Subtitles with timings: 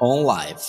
[0.00, 0.60] On live.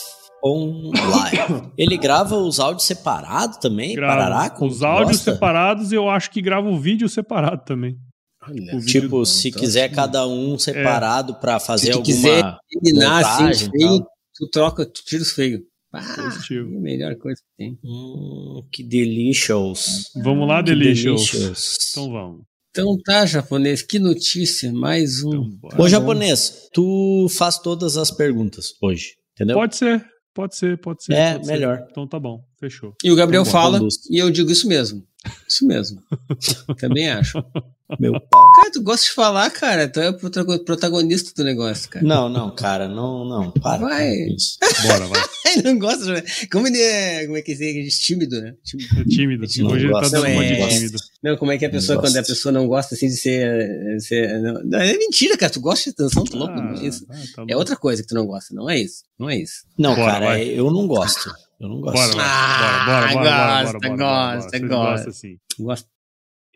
[0.43, 1.71] On live.
[1.77, 3.95] Ele grava os áudios separados também?
[3.95, 5.33] Grava Parará, os áudios gosta?
[5.33, 7.95] separados, eu acho que grava o vídeo separado também.
[8.43, 12.05] Olha, O vídeo Tipo, se Então, quiser assim, cada um separado pra fazer se alguma
[12.05, 13.99] quiser eliminar assim, tal.
[14.35, 15.61] tu troca, tu tira os feios.
[15.93, 16.73] Ah, Positivo.
[16.75, 17.77] é melhor coisa que tem.
[17.83, 20.05] Hum, que delicious.
[20.23, 21.29] Vamos lá, Delicious.
[21.31, 21.77] delicious.
[21.91, 22.41] Então vamos.
[22.71, 25.51] Então tá, japonês, que notícia, mais um.
[25.63, 25.79] Então.
[25.85, 29.55] Ô, japonês, tu faz todas as perguntas hoje, entendeu?
[29.55, 31.13] Pode ser, pode ser, pode ser.
[31.13, 31.51] É, pode ser.
[31.53, 31.85] melhor.
[31.89, 32.93] Então tá bom, fechou.
[33.03, 33.95] E o Gabriel bom, fala, conduz.
[34.09, 35.03] e eu digo isso mesmo.
[35.47, 36.01] Isso mesmo.
[36.79, 37.43] Também acho.
[37.99, 38.13] Meu.
[38.55, 39.87] Cara, tu gosta de falar, cara.
[39.87, 42.05] Tu é o protago- protagonista do negócio, cara.
[42.05, 43.51] Não, não, cara, não, não.
[43.51, 43.81] Para.
[43.81, 44.13] Vai.
[44.87, 45.21] Bora, vai.
[45.47, 46.47] Ele não gosta de...
[46.47, 47.25] Como ele é...
[47.25, 47.87] Como é que é?
[47.89, 48.55] Tímido, né?
[48.63, 49.01] Tímido.
[49.01, 49.45] É tímido.
[49.59, 50.67] Não Hoje ele tá dando é.
[50.69, 50.97] tímido.
[51.21, 53.99] Não, como é que a Não pessoa, quando a pessoa não gosta, assim, de ser...
[53.99, 55.51] ser não, não, é mentira, cara.
[55.51, 56.55] Tu gosta de atenção, tu louco.
[56.55, 57.05] não é isso.
[57.09, 57.57] Ah, tá É louco.
[57.57, 58.55] outra coisa que tu não gosta.
[58.55, 59.03] Não é isso.
[59.19, 59.65] Não é isso.
[59.77, 60.43] Não, Bora, cara, vai.
[60.47, 61.29] eu não gosto.
[61.61, 62.13] Eu não gosto.
[62.13, 62.23] Bora.
[62.25, 65.11] Ah, bora, bora, bora, bora, gosta, bora, bora, bora, gosta, gosta.
[65.11, 65.37] sim.
[65.59, 65.87] Gosto.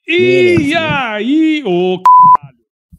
[0.08, 0.80] E Beleza.
[0.80, 2.02] aí, ô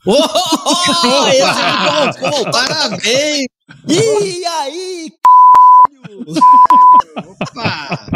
[0.09, 3.47] Oh, esse é bom, Parabéns!
[3.89, 5.11] E aí,
[7.27, 8.07] Opa!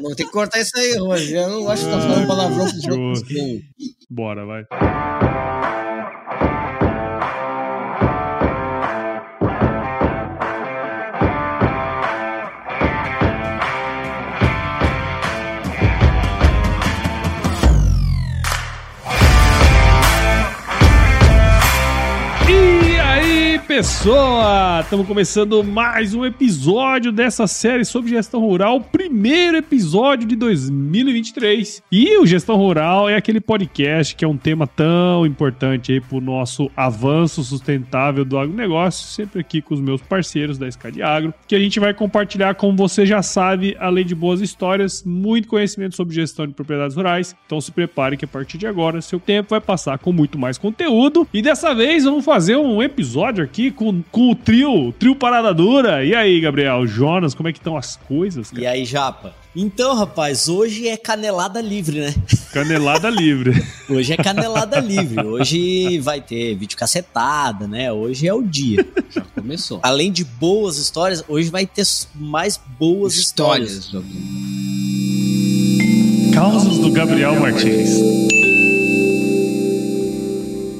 [0.00, 1.44] Vou ter que cortar isso aí, Roger.
[1.44, 2.66] Eu não gosto de estar falando palavrão.
[4.10, 4.64] Bora, vai.
[23.78, 24.80] Pessoa!
[24.82, 31.84] Estamos começando mais um episódio dessa série sobre gestão rural, primeiro episódio de 2023.
[31.92, 36.20] E o Gestão Rural é aquele podcast que é um tema tão importante aí pro
[36.20, 41.54] nosso avanço sustentável do agronegócio, sempre aqui com os meus parceiros da Scad Agro, que
[41.54, 46.16] a gente vai compartilhar, como você já sabe, além de boas histórias, muito conhecimento sobre
[46.16, 47.36] gestão de propriedades rurais.
[47.46, 50.58] Então se prepare que a partir de agora seu tempo vai passar com muito mais
[50.58, 51.28] conteúdo.
[51.32, 55.52] E dessa vez vamos fazer um episódio aqui com, com o trio, o trio Parada
[55.52, 56.04] Dura.
[56.04, 58.50] E aí, Gabriel, Jonas, como é que estão as coisas?
[58.50, 58.62] cara?
[58.62, 59.34] E aí, Japa?
[59.56, 62.14] Então, rapaz, hoje é canelada livre, né?
[62.52, 63.60] Canelada livre.
[63.88, 65.20] Hoje é canelada livre.
[65.26, 67.92] Hoje vai ter vídeo cacetada, né?
[67.92, 68.86] Hoje é o dia.
[69.10, 69.80] Já começou.
[69.82, 73.72] Além de boas histórias, hoje vai ter mais boas histórias.
[73.72, 74.08] Histórias.
[76.32, 78.37] Causos do Gabriel Martins.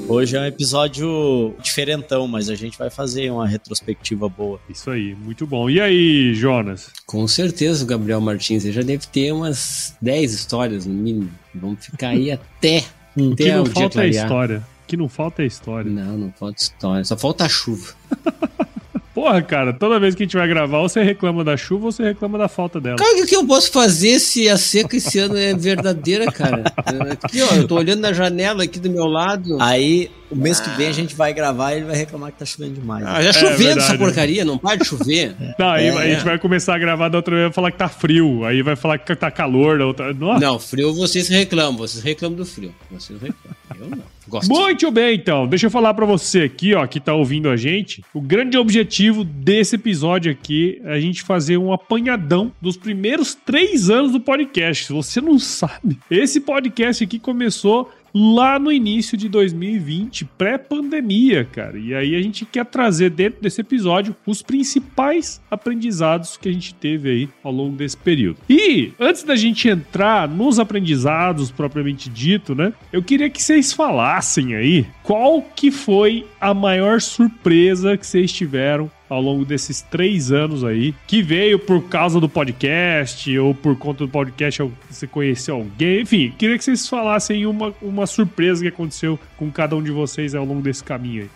[0.08, 4.58] Hoje é um episódio diferentão, mas a gente vai fazer uma retrospectiva boa.
[4.66, 5.68] Isso aí, muito bom.
[5.68, 6.90] E aí, Jonas?
[7.04, 11.30] Com certeza Gabriel Martins ele já deve ter umas 10 histórias no mínimo.
[11.54, 14.58] Vamos ficar aí até, O que não falta é história.
[14.58, 15.90] O que não falta é história.
[15.90, 17.04] Não, não falta história.
[17.04, 17.92] Só falta a chuva.
[19.18, 21.90] Porra, cara, toda vez que a gente vai gravar, ou você reclama da chuva ou
[21.90, 22.98] você reclama da falta dela.
[22.98, 26.62] Cara, o que eu posso fazer se a seca esse ano é verdadeira, cara?
[27.24, 29.60] Aqui, ó, eu tô olhando na janela aqui do meu lado.
[29.60, 32.44] Aí, o mês que vem a gente vai gravar e ele vai reclamar que tá
[32.44, 33.04] chovendo demais.
[33.06, 33.78] Ah, já chovendo verdade.
[33.80, 35.34] essa porcaria, não para de chover.
[35.58, 36.24] Não, aí É, a gente é.
[36.24, 38.44] vai começar a gravar da outra vez, vai falar que tá frio.
[38.44, 40.12] Aí vai falar que tá calor da outra.
[40.12, 40.40] Nossa.
[40.40, 42.74] Não, frio vocês reclamam, vocês reclamam do frio.
[42.90, 43.56] Vocês reclamam.
[43.80, 44.18] Eu não.
[44.28, 44.48] Gosto.
[44.50, 45.46] Muito bem, então.
[45.46, 48.04] Deixa eu falar pra você aqui, ó, que tá ouvindo a gente.
[48.12, 53.88] O grande objetivo desse episódio aqui é a gente fazer um apanhadão dos primeiros três
[53.88, 54.84] anos do podcast.
[54.84, 61.78] Se você não sabe, esse podcast aqui começou lá no início de 2020, pré-pandemia, cara.
[61.78, 66.74] E aí a gente quer trazer dentro desse episódio os principais aprendizados que a gente
[66.74, 68.38] teve aí ao longo desse período.
[68.50, 72.72] E antes da gente entrar nos aprendizados propriamente dito, né?
[72.92, 78.90] Eu queria que vocês falassem aí qual que foi a maior surpresa que vocês tiveram
[79.08, 84.04] ao longo desses três anos aí, que veio por causa do podcast, ou por conta
[84.04, 89.18] do podcast você conheceu alguém, enfim, queria que vocês falassem uma, uma surpresa que aconteceu
[89.36, 91.30] com cada um de vocês ao longo desse caminho aí.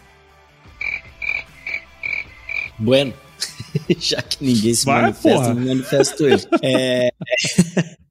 [2.79, 3.13] Bueno.
[3.99, 5.55] Já que ninguém se Vai, manifesta, porra.
[5.55, 6.39] me manifesto eu.
[6.63, 7.11] É...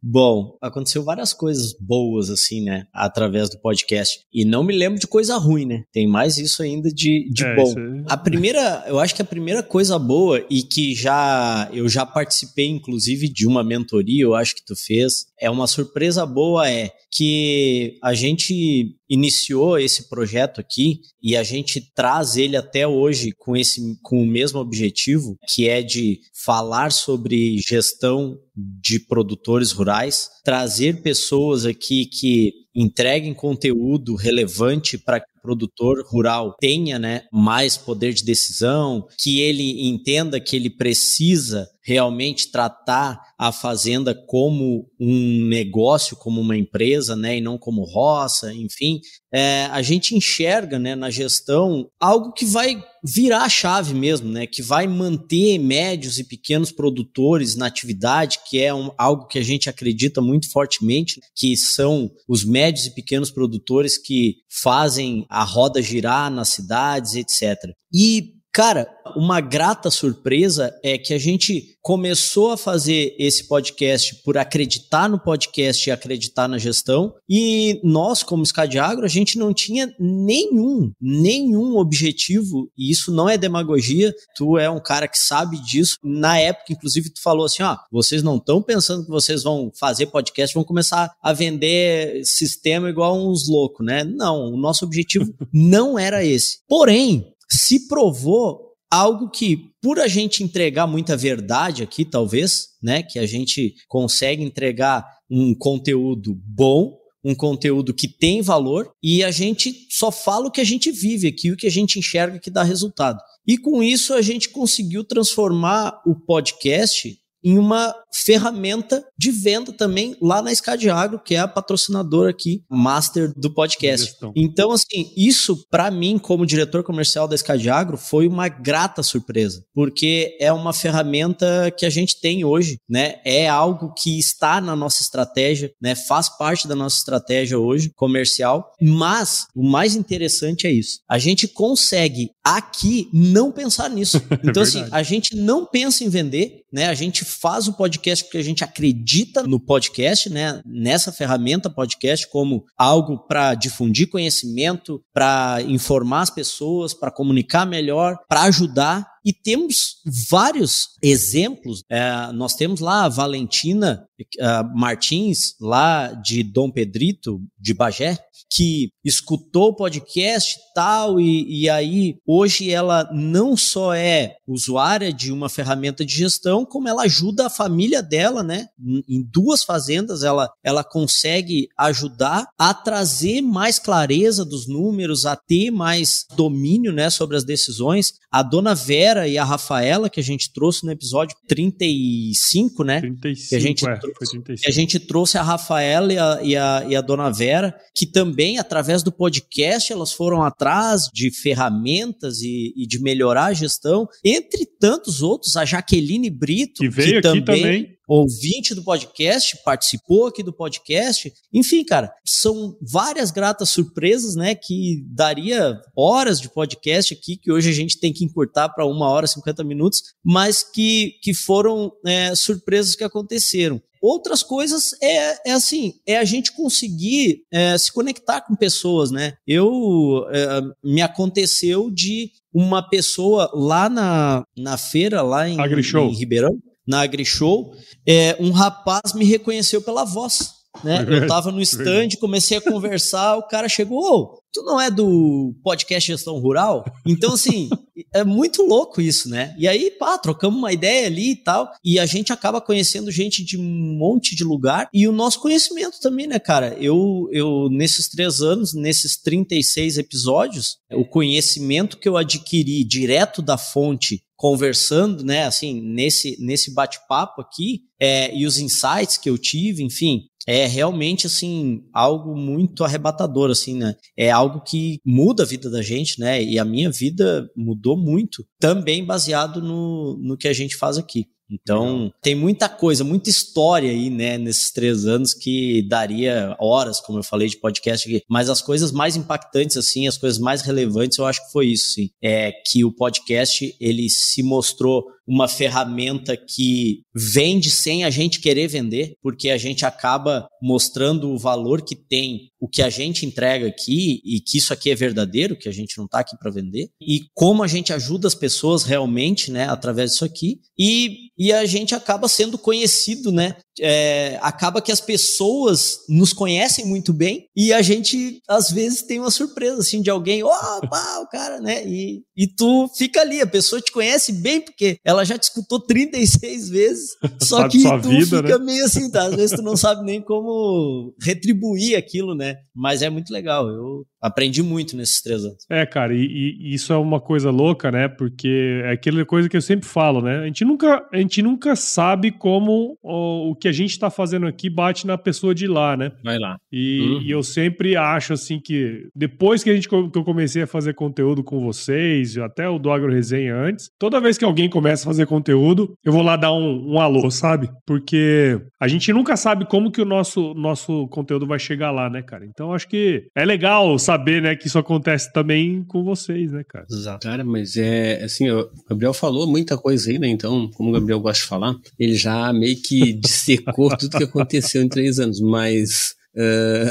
[0.03, 2.88] Bom, aconteceu várias coisas boas, assim, né?
[2.92, 4.21] Através do podcast.
[4.33, 5.83] E não me lembro de coisa ruim, né?
[5.94, 7.74] Tem mais isso ainda de, de É, bom.
[8.07, 12.68] A primeira, eu acho que a primeira coisa boa e que já eu já participei
[12.68, 17.97] inclusive de uma mentoria, eu acho que tu fez, é uma surpresa boa é que
[18.01, 23.81] a gente iniciou esse projeto aqui e a gente traz ele até hoje com esse
[24.01, 31.65] com o mesmo objetivo, que é de falar sobre gestão de produtores rurais, trazer pessoas
[31.65, 39.42] aqui que entreguem conteúdo relevante para produtor rural tenha né, mais poder de decisão, que
[39.42, 47.16] ele entenda que ele precisa realmente tratar a fazenda como um negócio, como uma empresa,
[47.16, 49.00] né, e não como roça, enfim,
[49.33, 54.45] é, a gente enxerga, né, na gestão algo que vai virar a chave mesmo, né,
[54.45, 59.44] que vai manter médios e pequenos produtores na atividade, que é um, algo que a
[59.44, 65.81] gente acredita muito fortemente, que são os médios e pequenos produtores que fazem a roda
[65.81, 67.74] girar nas cidades, etc.
[67.92, 74.38] E Cara, uma grata surpresa é que a gente começou a fazer esse podcast por
[74.38, 79.94] acreditar no podcast e acreditar na gestão, e nós, como Scadiagro, a gente não tinha
[79.98, 85.95] nenhum, nenhum objetivo, e isso não é demagogia, tu é um cara que sabe disso.
[86.04, 90.07] Na época, inclusive, tu falou assim: ó, vocês não estão pensando que vocês vão fazer
[90.07, 94.04] podcast, vão começar a vender sistema igual uns loucos, né?
[94.04, 96.59] Não, o nosso objetivo não era esse.
[96.68, 103.18] Porém, se provou algo que, por a gente entregar muita verdade aqui, talvez, né, que
[103.18, 109.88] a gente consegue entregar um conteúdo bom, um conteúdo que tem valor e a gente
[109.89, 112.63] só fala o que a gente vive aqui, o que a gente enxerga que dá
[112.63, 113.19] resultado.
[113.48, 120.15] E com isso a gente conseguiu transformar o podcast em uma ferramenta de venda também
[120.21, 124.15] lá na Scad Agro, que é a patrocinadora aqui, master do podcast.
[124.35, 129.63] Então, assim, isso para mim, como diretor comercial da Scad Agro, foi uma grata surpresa,
[129.73, 133.15] porque é uma ferramenta que a gente tem hoje, né?
[133.25, 135.95] É algo que está na nossa estratégia, né?
[135.95, 140.99] Faz parte da nossa estratégia hoje comercial, mas o mais interessante é isso.
[141.09, 144.21] A gente consegue aqui não pensar nisso.
[144.44, 146.87] Então, é assim, a gente não pensa em vender, né?
[146.87, 150.62] A gente faz o podcast porque a gente acredita no podcast, né?
[150.66, 158.18] Nessa ferramenta podcast como algo para difundir conhecimento, para informar as pessoas, para comunicar melhor,
[158.28, 159.97] para ajudar e temos
[160.29, 161.83] vários exemplos.
[161.89, 168.18] É, nós temos lá a Valentina uh, Martins, lá de Dom Pedrito, de Bagé,
[168.53, 175.31] que escutou o podcast tal, e, e aí hoje ela não só é usuária de
[175.31, 178.68] uma ferramenta de gestão, como ela ajuda a família dela, né?
[179.07, 185.71] Em duas fazendas, ela, ela consegue ajudar a trazer mais clareza dos números, a ter
[185.71, 188.13] mais domínio né, sobre as decisões.
[188.31, 192.99] A dona Vera e a Rafaela, que a gente trouxe no episódio 35, né?
[193.01, 194.61] 35, que a gente, é, trouxe, 35.
[194.61, 198.05] Que a gente trouxe a Rafaela e a, e, a, e a dona Vera, que
[198.05, 204.07] também, através do podcast, elas foram atrás de ferramentas e, e de melhorar a gestão,
[204.23, 209.57] entre tantos outros, a Jaqueline Brito, que veio que aqui também, também ouvinte do podcast,
[209.63, 211.31] participou aqui do podcast.
[211.53, 214.53] Enfim, cara, são várias gratas surpresas, né?
[214.53, 219.07] Que daria horas de podcast aqui, que hoje a gente tem que encurtar para uma
[219.07, 223.81] hora e 50 minutos, mas que, que foram é, surpresas que aconteceram.
[224.01, 229.35] Outras coisas é, é, assim, é a gente conseguir é, se conectar com pessoas, né?
[229.45, 236.57] Eu é, me aconteceu de uma pessoa lá na, na feira, lá em, em Ribeirão,
[236.88, 237.74] na AgriShow,
[238.07, 240.62] é, um rapaz me reconheceu pela voz.
[240.83, 241.06] Né?
[241.10, 246.12] Eu tava no stand, comecei a conversar, o cara chegou, tu não é do podcast
[246.12, 246.83] Gestão Rural?
[247.06, 247.69] Então, assim,
[248.13, 249.56] é muito louco isso, né?
[249.57, 253.44] E aí, pá, trocamos uma ideia ali e tal, e a gente acaba conhecendo gente
[253.44, 256.76] de um monte de lugar, e o nosso conhecimento também, né, cara?
[256.80, 263.57] Eu, eu nesses três anos, nesses 36 episódios, o conhecimento que eu adquiri direto da
[263.57, 269.83] fonte conversando, né, assim, nesse, nesse bate-papo aqui, é, e os insights que eu tive,
[269.83, 273.94] enfim, é realmente assim algo muito arrebatador assim, né?
[274.18, 276.44] É algo que muda a vida da gente, né?
[276.44, 281.28] E a minha vida mudou muito, também baseado no, no que a gente faz aqui.
[281.51, 287.19] Então, tem muita coisa, muita história aí, né, nesses três anos que daria horas, como
[287.19, 288.23] eu falei, de podcast aqui.
[288.29, 291.93] Mas as coisas mais impactantes, assim, as coisas mais relevantes, eu acho que foi isso,
[291.93, 292.09] sim.
[292.23, 298.67] É que o podcast, ele se mostrou uma ferramenta que vende sem a gente querer
[298.67, 303.67] vender, porque a gente acaba mostrando o valor que tem o que a gente entrega
[303.67, 306.89] aqui e que isso aqui é verdadeiro, que a gente não está aqui para vender,
[307.01, 311.66] e como a gente ajuda as pessoas realmente, né, através disso aqui, e, e a
[311.66, 317.74] gente acaba sendo conhecido, né, é, acaba que as pessoas nos conhecem muito bem e
[317.74, 321.83] a gente, às vezes, tem uma surpresa, assim, de alguém, ó, oh, o cara, né?
[321.83, 325.80] E, e tu fica ali, a pessoa te conhece bem porque ela já te escutou
[325.80, 327.10] 36 vezes,
[327.42, 328.66] só que tu vida, fica né?
[328.66, 329.24] meio assim, tá?
[329.24, 332.57] Às vezes tu não sabe nem como retribuir aquilo, né?
[332.76, 335.66] Mas é muito legal, eu aprendi muito nesses três anos.
[335.69, 338.07] É, cara, e, e, isso é uma coisa louca, né?
[338.07, 340.40] Porque é aquela coisa que eu sempre falo, né?
[340.40, 344.45] A gente nunca, a gente nunca sabe como o, o que a gente está fazendo
[344.45, 346.11] aqui bate na pessoa de lá, né?
[346.23, 346.57] Vai lá.
[346.71, 347.21] E, uhum.
[347.21, 350.94] e, eu sempre acho assim que depois que a gente que eu comecei a fazer
[350.94, 355.11] conteúdo com vocês, até o do Agro Resenha antes, toda vez que alguém começa a
[355.11, 357.69] fazer conteúdo, eu vou lá dar um, um alô, sabe?
[357.85, 362.21] Porque a gente nunca sabe como que o nosso nosso conteúdo vai chegar lá, né,
[362.21, 362.45] cara?
[362.45, 364.10] Então acho que é legal, sabe?
[364.11, 366.85] Saber, né, que isso acontece também com vocês, né, cara?
[366.89, 367.25] Exato.
[367.25, 370.27] Cara, mas é assim, o Gabriel falou muita coisa aí, né?
[370.27, 374.81] Então, como o Gabriel gosta de falar, ele já meio que dissecou tudo que aconteceu
[374.81, 376.87] em três anos, mas Uh,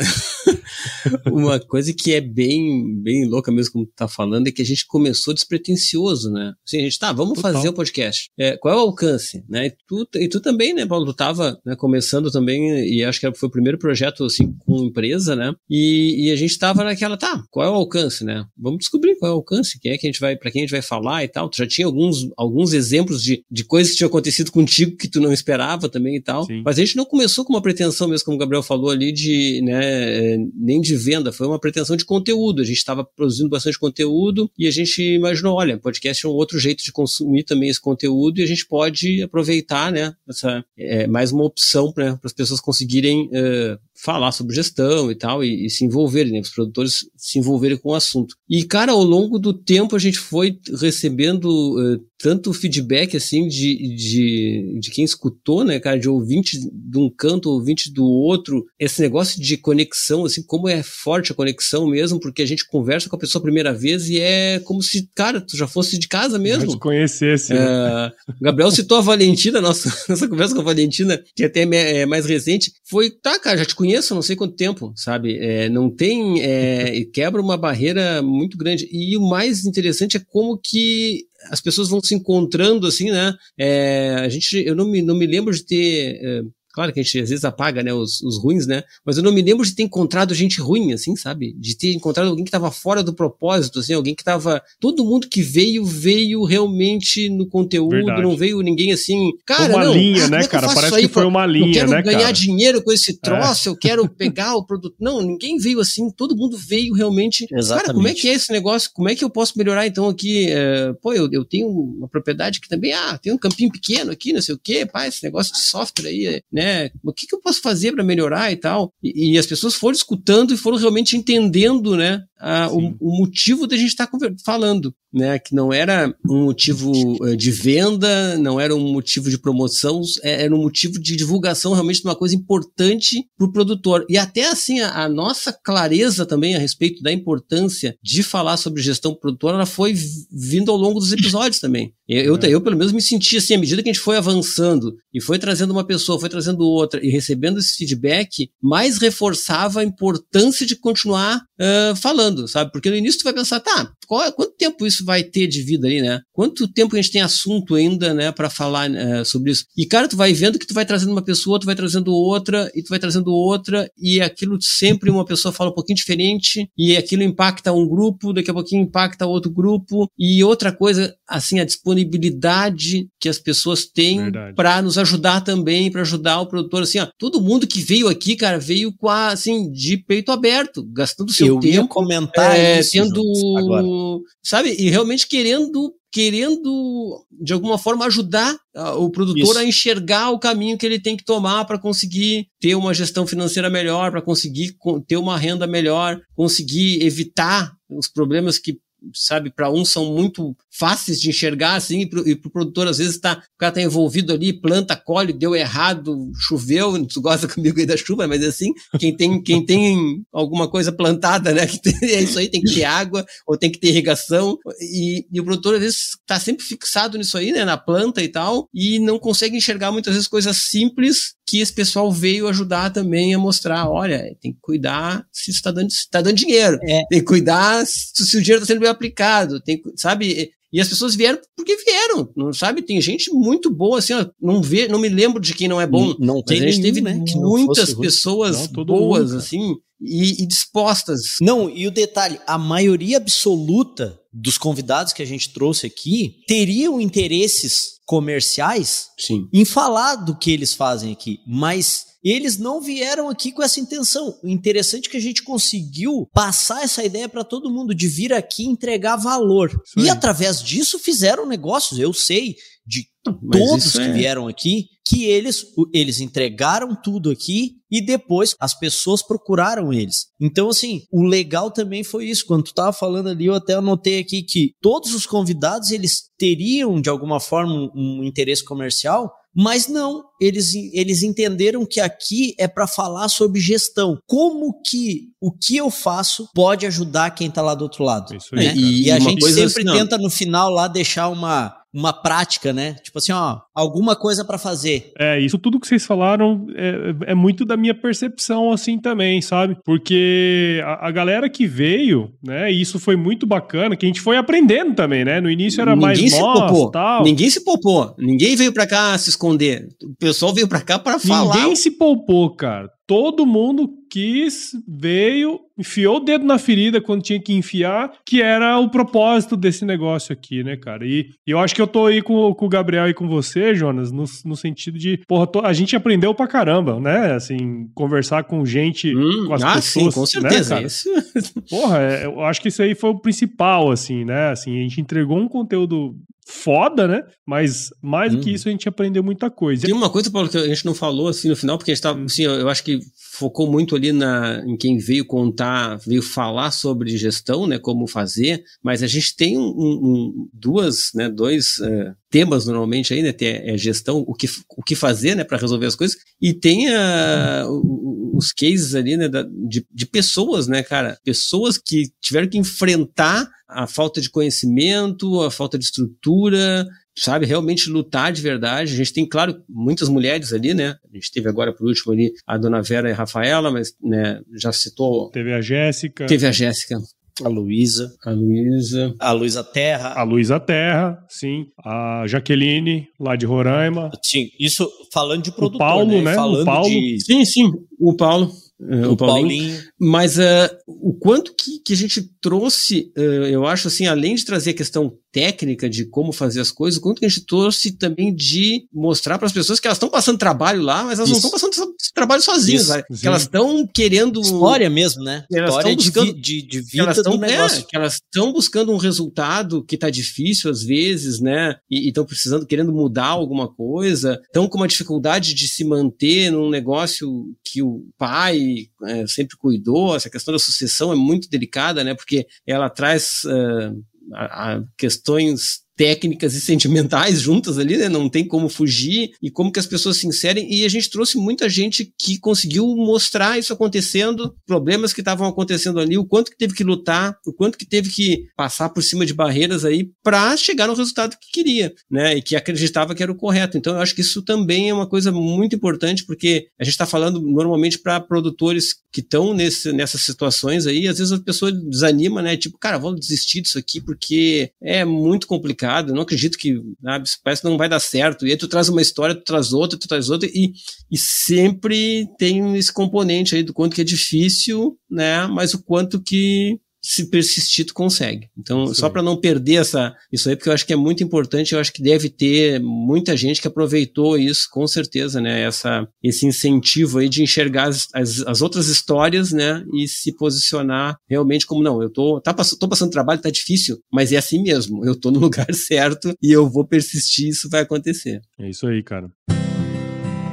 [1.31, 4.65] uma coisa que é bem, bem louca mesmo, como tu tá falando, é que a
[4.65, 6.53] gente começou despretensioso, né?
[6.67, 7.53] Assim, a gente, tá, vamos Total.
[7.53, 8.31] fazer o podcast.
[8.39, 9.67] É, qual é o alcance, né?
[9.67, 11.07] E tu, e tu também, né, Paulo?
[11.07, 15.35] Tu tava né, começando também, e acho que foi o primeiro projeto, assim, com empresa,
[15.35, 15.55] né?
[15.69, 18.45] E, e a gente tava naquela, tá, qual é o alcance, né?
[18.57, 20.65] Vamos descobrir qual é o alcance, quem é que a gente vai, para quem a
[20.65, 21.49] gente vai falar e tal.
[21.49, 25.21] Tu já tinha alguns, alguns exemplos de, de coisas que tinham acontecido contigo que tu
[25.21, 26.45] não esperava também e tal.
[26.45, 26.63] Sim.
[26.65, 29.31] Mas a gente não começou com uma pretensão mesmo, como o Gabriel falou ali, de
[29.31, 32.61] de, né, nem de venda, foi uma pretensão de conteúdo.
[32.61, 36.59] A gente estava produzindo bastante conteúdo e a gente imaginou, olha, podcast é um outro
[36.59, 41.33] jeito de consumir também esse conteúdo e a gente pode aproveitar, né, essa, é, mais
[41.33, 45.85] uma opção para as pessoas conseguirem uh, falar sobre gestão e tal, e, e, se
[45.85, 46.41] envolverem, né?
[46.41, 48.35] Os produtores se envolverem com o assunto.
[48.49, 53.95] E, cara, ao longo do tempo a gente foi recebendo uh, tanto feedback, assim, de,
[53.95, 59.01] de, de quem escutou, né, cara, de ouvinte de um canto, ouvinte do outro, esse
[59.01, 63.17] negócio de conexão, assim, como é forte a conexão mesmo, porque a gente conversa com
[63.17, 66.39] a pessoa a primeira vez e é como se, cara, tu já fosse de casa
[66.39, 66.67] mesmo.
[66.67, 67.53] Já te conhecesse.
[67.55, 72.27] Uh, Gabriel citou a Valentina, nossa, nossa conversa com a Valentina, que até é mais
[72.27, 75.37] recente, foi, tá, cara, já te conheço conheço não sei quanto tempo, sabe?
[75.39, 76.41] É, não tem.
[76.41, 78.89] É, quebra uma barreira muito grande.
[78.91, 83.35] E o mais interessante é como que as pessoas vão se encontrando assim, né?
[83.59, 86.43] É, a gente, eu não me, não me lembro de ter é,
[86.81, 88.83] Claro que a gente às vezes apaga, né, os, os, ruins, né?
[89.05, 91.55] Mas eu não me lembro de ter encontrado gente ruim, assim, sabe?
[91.59, 94.63] De ter encontrado alguém que estava fora do propósito, assim, alguém que estava.
[94.81, 98.23] Todo mundo que veio, veio realmente no conteúdo, Verdade.
[98.23, 99.31] não veio ninguém assim.
[99.45, 100.69] Cara, uma não, linha, ah, né, cara?
[100.73, 102.33] Parece que foi uma linha, eu quero né, ganhar cara?
[102.33, 103.15] dinheiro com esse é.
[103.23, 103.73] troço, é.
[103.73, 104.97] eu quero pegar o produto.
[104.99, 107.47] Não, ninguém veio assim, todo mundo veio realmente.
[107.53, 107.85] Exatamente.
[107.85, 108.91] Cara, como é que é esse negócio?
[108.95, 110.47] Como é que eu posso melhorar então aqui?
[110.49, 114.33] É, pô, eu, eu tenho uma propriedade que também, ah, tem um campinho pequeno aqui,
[114.33, 116.70] não sei o quê, pá, esse negócio de software aí, né?
[117.03, 118.93] O que, que eu eu posso fazer para melhorar e tal?
[119.03, 123.67] E, e, as pessoas foram escutando e foram realmente entendendo, né, a, o, o, motivo
[123.67, 126.91] da gente estar tá falando, né, que não era um motivo
[127.27, 131.75] eh, de venda, não era um motivo de promoção, é, era um motivo de divulgação
[131.75, 134.07] realmente de uma coisa importante para o produtor.
[134.09, 138.83] E até assim, a, a, nossa clareza também a respeito da importância de falar sobre
[138.83, 139.95] gestão produtora, ela foi
[140.33, 141.93] vindo ao longo dos episódios também.
[142.09, 142.49] Eu, eu, é.
[142.49, 145.39] eu, pelo menos, me senti assim, à medida que a gente foi avançando e foi
[145.39, 150.75] trazendo uma pessoa, foi trazendo outra e recebendo esse feedback, mais reforçava a importância de
[150.75, 152.73] continuar uh, falando, sabe?
[152.73, 155.63] Porque no início tu vai pensar, tá, qual, é, quanto tempo isso vai ter de
[155.63, 156.21] vida aí, né?
[156.33, 159.67] Quanto tempo a gente tem assunto ainda, né, para falar uh, sobre isso?
[159.77, 162.71] E, cara, tu vai vendo que tu vai trazendo uma pessoa, tu vai trazendo outra,
[162.75, 166.97] e tu vai trazendo outra, e aquilo sempre uma pessoa fala um pouquinho diferente, e
[166.97, 171.65] aquilo impacta um grupo, daqui a pouquinho impacta outro grupo, e outra coisa, assim, a
[171.65, 177.09] disponibilidade que as pessoas têm para nos ajudar também, para ajudar o produtor, assim, ó,
[177.19, 181.50] todo mundo que veio aqui, cara, veio com a, assim, de peito aberto, gastando seu
[181.51, 181.77] Eu tempo.
[181.77, 184.75] Eu comentar é, isso, tendo sabe?
[184.79, 188.57] E realmente querendo querendo de alguma forma ajudar
[188.97, 189.59] o produtor Isso.
[189.59, 193.71] a enxergar o caminho que ele tem que tomar para conseguir ter uma gestão financeira
[193.71, 194.77] melhor, para conseguir
[195.07, 198.79] ter uma renda melhor, conseguir evitar os problemas que
[199.15, 202.99] sabe, para uns são muito fáceis de enxergar, assim, e pro, e pro produtor, às
[202.99, 207.79] vezes, tá, o cara tá envolvido ali, planta, colhe, deu errado, choveu, tu gosta comigo
[207.79, 211.95] aí da chuva, mas assim, quem tem, quem tem alguma coisa plantada, né, que tem,
[212.11, 215.45] é isso aí, tem que ter água, ou tem que ter irrigação, e, e o
[215.45, 219.19] produtor, às vezes, tá sempre fixado nisso aí, né, na planta e tal, e não
[219.19, 224.37] consegue enxergar muitas vezes coisas simples que esse pessoal veio ajudar também a mostrar, olha,
[224.41, 227.03] tem que cuidar se está dando, se tá dando dinheiro, é.
[227.11, 230.53] tem que cuidar se, se o dinheiro está sendo bem aplicado, tem, sabe?
[230.73, 232.83] E as pessoas vieram porque vieram, não sabe?
[232.83, 235.89] Tem gente muito boa, assim, ó, não, vê, não me lembro de quem não é
[235.89, 236.15] bom.
[236.21, 240.47] Não, não tem a gente teve né, muitas pessoas não, boas, mundo, assim, e, e
[240.47, 241.37] dispostas.
[241.41, 247.01] Não, e o detalhe, a maioria absoluta dos convidados que a gente trouxe aqui teriam
[247.01, 249.49] interesses comerciais Sim.
[249.53, 254.39] em falar do que eles fazem aqui, mas eles não vieram aqui com essa intenção.
[254.43, 258.33] O interessante é que a gente conseguiu passar essa ideia para todo mundo de vir
[258.33, 259.71] aqui entregar valor.
[259.87, 260.05] Sim.
[260.05, 261.99] E através disso fizeram negócios.
[261.99, 264.13] Eu sei de Mas todos que é...
[264.13, 270.27] vieram aqui que eles, eles entregaram tudo aqui e depois as pessoas procuraram eles.
[270.41, 272.47] Então, assim, o legal também foi isso.
[272.47, 277.01] Quando tu tava falando ali, eu até anotei aqui que todos os convidados, eles teriam,
[277.01, 282.69] de alguma forma, um, um interesse comercial, mas não, eles, eles entenderam que aqui é
[282.69, 284.19] para falar sobre gestão.
[284.27, 288.35] Como que o que eu faço pode ajudar quem está lá do outro lado?
[288.35, 288.75] Isso aí, né?
[288.77, 292.95] E, e, a gente sempre assim, tenta no final lá deixar uma, uma prática, né?
[293.03, 295.13] Tipo assim, ó, alguma coisa para fazer.
[295.19, 299.77] É, isso tudo que vocês falaram é, é, muito da minha percepção assim também, sabe?
[299.85, 304.21] Porque a, a, galera que veio, né, e isso foi muito bacana, que a gente
[304.21, 305.41] foi aprendendo também, né?
[305.41, 307.25] No início era ninguém mais nós, tal.
[307.25, 308.15] Ninguém se poupou.
[308.19, 309.89] Ninguém veio para cá se esconder.
[310.03, 311.57] O pessoal veio para cá para falar.
[311.57, 312.89] Ninguém se poupou, cara.
[313.11, 318.79] Todo mundo quis, veio, enfiou o dedo na ferida quando tinha que enfiar, que era
[318.79, 321.05] o propósito desse negócio aqui, né, cara?
[321.05, 323.75] E, e eu acho que eu tô aí com, com, o Gabriel e com você,
[323.75, 327.33] Jonas, no, no sentido de, porra, tô, a gente aprendeu pra caramba, né?
[327.33, 330.15] Assim, conversar com gente, hum, com as ah, pessoas.
[330.31, 330.81] Sim, com né, certeza.
[330.81, 331.43] Né.
[331.69, 334.51] Porra, é, eu acho que isso aí foi o principal, assim, né?
[334.51, 336.15] Assim, a gente entregou um conteúdo
[336.47, 337.23] foda, né?
[337.47, 338.55] Mas mais do que uhum.
[338.55, 339.87] isso a gente aprendeu muita coisa.
[339.87, 342.03] Tem uma coisa, Paulo, que a gente não falou assim no final, porque a gente
[342.03, 343.01] tava, assim, eu, eu acho que
[343.39, 348.63] focou muito ali na, em quem veio contar, veio falar sobre gestão, né, como fazer,
[348.83, 353.49] mas a gente tem um, um, duas, né, dois uh, temas normalmente aí, né, tem
[353.49, 354.47] é gestão, o que,
[354.77, 359.29] o que fazer, né, para resolver as coisas, e tem uh, os cases ali, né,
[359.29, 365.43] da, de, de pessoas, né, cara, pessoas que tiveram que enfrentar a falta de conhecimento,
[365.43, 368.95] a falta de estrutura, sabe, realmente lutar de verdade.
[368.95, 370.97] A gente tem, claro, muitas mulheres ali, né?
[371.09, 374.41] A gente teve agora por último ali a dona Vera e a Rafaela, mas né,
[374.57, 375.31] já citou.
[375.31, 376.27] Teve a Jéssica.
[376.27, 376.99] Teve a Jéssica.
[377.43, 378.13] A Luísa.
[378.25, 379.15] A Luísa.
[379.19, 380.15] A Luísa Terra.
[380.15, 381.67] A Luísa Terra, sim.
[381.85, 384.11] A Jaqueline, lá de Roraima.
[384.25, 386.23] Sim, isso falando de produtor, o Paulo, né?
[386.23, 386.35] né?
[386.35, 386.89] Falando o Paulo.
[386.89, 387.21] De...
[387.25, 387.73] Sim, sim.
[387.99, 388.51] O Paulo.
[388.89, 389.49] É, o, o Paulinho.
[389.49, 389.83] Paulinho.
[390.01, 394.45] Mas uh, o quanto que, que a gente trouxe, uh, eu acho assim, além de
[394.45, 397.93] trazer a questão técnica de como fazer as coisas, o quanto que a gente trouxe
[397.93, 401.43] também de mostrar para as pessoas que elas estão passando trabalho lá, mas elas Isso.
[401.43, 402.89] não estão passando trabalho sozinhas,
[403.21, 405.45] que elas estão querendo história mesmo, né?
[405.53, 407.81] Elas história buscando, de, de, de vida elas tão, do negócio.
[407.81, 411.77] É, que elas estão buscando um resultado que está difícil às vezes, né?
[411.91, 416.69] E estão precisando, querendo mudar alguma coisa, estão com uma dificuldade de se manter num
[416.69, 420.17] negócio que o pai é, sempre cuidou.
[420.17, 422.15] Essa questão da sucessão é muito delicada, né?
[422.15, 428.09] Porque ela traz uh, a, a questões técnicas e sentimentais juntas ali, né?
[428.09, 430.67] Não tem como fugir e como que as pessoas se inserem.
[430.73, 436.01] E a gente trouxe muita gente que conseguiu mostrar isso acontecendo, problemas que estavam acontecendo
[436.01, 439.27] ali, o quanto que teve que lutar, o quanto que teve que passar por cima
[439.27, 442.39] de barreiras aí para chegar no resultado que queria, né?
[442.39, 443.77] E que acreditava que era o correto.
[443.77, 447.05] Então eu acho que isso também é uma coisa muito importante, porque a gente está
[447.05, 452.57] falando normalmente para produtores que estão nessas situações aí, às vezes a pessoa desanima, né?
[452.57, 456.81] Tipo, cara, vou desistir disso aqui porque é muito complicado complicado, eu não acredito que
[457.03, 458.47] sabe, parece que não vai dar certo.
[458.47, 460.73] E aí tu traz uma história, tu traz outra, tu traz outra, e,
[461.11, 465.47] e sempre tem esse componente aí do quanto que é difícil, né?
[465.47, 468.49] Mas o quanto que se persistir, tu consegue.
[468.57, 468.95] Então, Sim.
[468.95, 471.81] só para não perder essa, isso aí, porque eu acho que é muito importante, eu
[471.81, 475.63] acho que deve ter muita gente que aproveitou isso, com certeza, né?
[475.63, 479.83] Essa, esse incentivo aí de enxergar as, as, as outras histórias, né?
[479.95, 484.33] E se posicionar realmente como, não, eu tô, tá, tô passando trabalho, tá difícil, mas
[484.33, 488.41] é assim mesmo, eu tô no lugar certo e eu vou persistir, isso vai acontecer.
[488.59, 489.31] É isso aí, cara.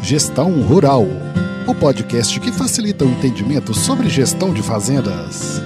[0.01, 1.05] Gestão Rural,
[1.67, 5.61] o podcast que facilita o entendimento sobre gestão de fazendas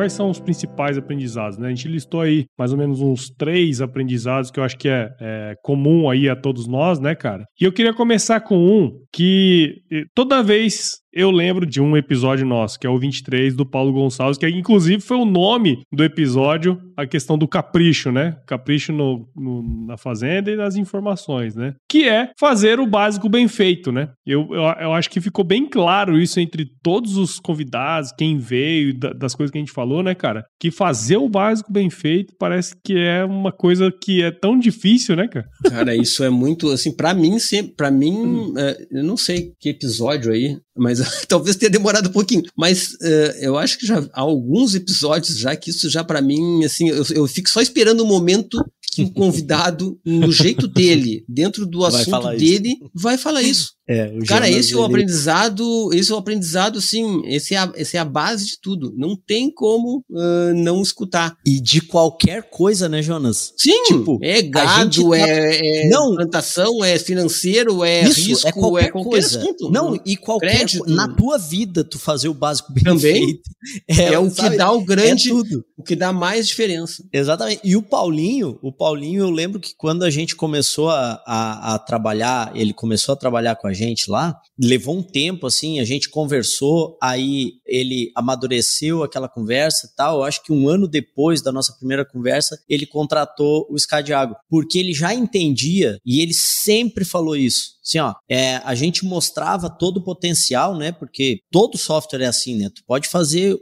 [0.00, 1.58] quais são os principais aprendizados?
[1.58, 1.66] Né?
[1.66, 5.10] A gente listou aí mais ou menos uns três aprendizados que eu acho que é,
[5.20, 7.44] é, comum aí a todos nós, né, cara?
[7.60, 9.82] E eu queria começar com um que
[10.14, 14.38] toda vez eu lembro de um episódio nosso, que é o 23 do Paulo Gonçalves,
[14.38, 18.36] que inclusive foi o nome do episódio, a questão do capricho, né?
[18.46, 21.74] Capricho no, no, na fazenda e nas informações, né?
[21.88, 24.10] Que é fazer o básico bem feito, né?
[24.24, 28.96] Eu, eu, eu acho que ficou bem claro isso entre todos os convidados, quem veio,
[28.98, 30.44] da, das coisas que a gente falou, né, cara?
[30.60, 35.16] Que fazer o básico bem feito parece que é uma coisa que é tão difícil,
[35.16, 35.46] né, cara?
[35.68, 37.36] Cara, isso é muito, assim, para mim,
[37.76, 38.54] para mim, hum.
[38.56, 42.42] é, eu não sei que episódio aí, mas talvez tenha demorado um pouquinho.
[42.56, 46.64] Mas uh, eu acho que já há alguns episódios já que isso já para mim,
[46.64, 48.58] assim, eu, eu fico só esperando o momento
[48.90, 52.90] que o convidado, no jeito dele, dentro do assunto dele, isso.
[52.94, 53.74] vai falar isso.
[53.88, 57.96] É, Cara, esse é o aprendizado, esse é o aprendizado, sim, esse é a, esse
[57.96, 58.94] é a base de tudo.
[58.96, 61.36] Não tem como uh, não escutar.
[61.44, 63.52] E de qualquer coisa, né, Jonas?
[63.56, 65.18] Sim, tipo, é gado, tá...
[65.18, 69.38] é, é não, plantação, é financeiro, é isso, risco, é qualquer, é qualquer coisa.
[69.40, 69.70] assunto.
[69.72, 70.88] Não, e qualquer Crédito.
[70.88, 73.50] na tua vida tu fazer o básico bem Também feito.
[73.88, 75.34] É, é o sabe, que dá o grande, é
[75.76, 77.04] o que dá mais diferença.
[77.12, 77.60] Exatamente.
[77.64, 81.78] E o Paulinho, o Paulinho, eu lembro que quando a gente começou a, a, a
[81.78, 86.08] trabalhar, ele começou a trabalhar com a gente lá, levou um tempo, assim, a gente
[86.08, 90.20] conversou, aí ele amadureceu aquela conversa e tal.
[90.20, 94.78] Eu acho que um ano depois da nossa primeira conversa, ele contratou o Scadiago, porque
[94.78, 97.78] ele já entendia e ele sempre falou isso.
[97.84, 100.90] Assim, ó, é, a gente mostrava todo o potencial, né?
[100.90, 102.70] Porque todo software é assim, né?
[102.74, 103.58] Tu pode fazer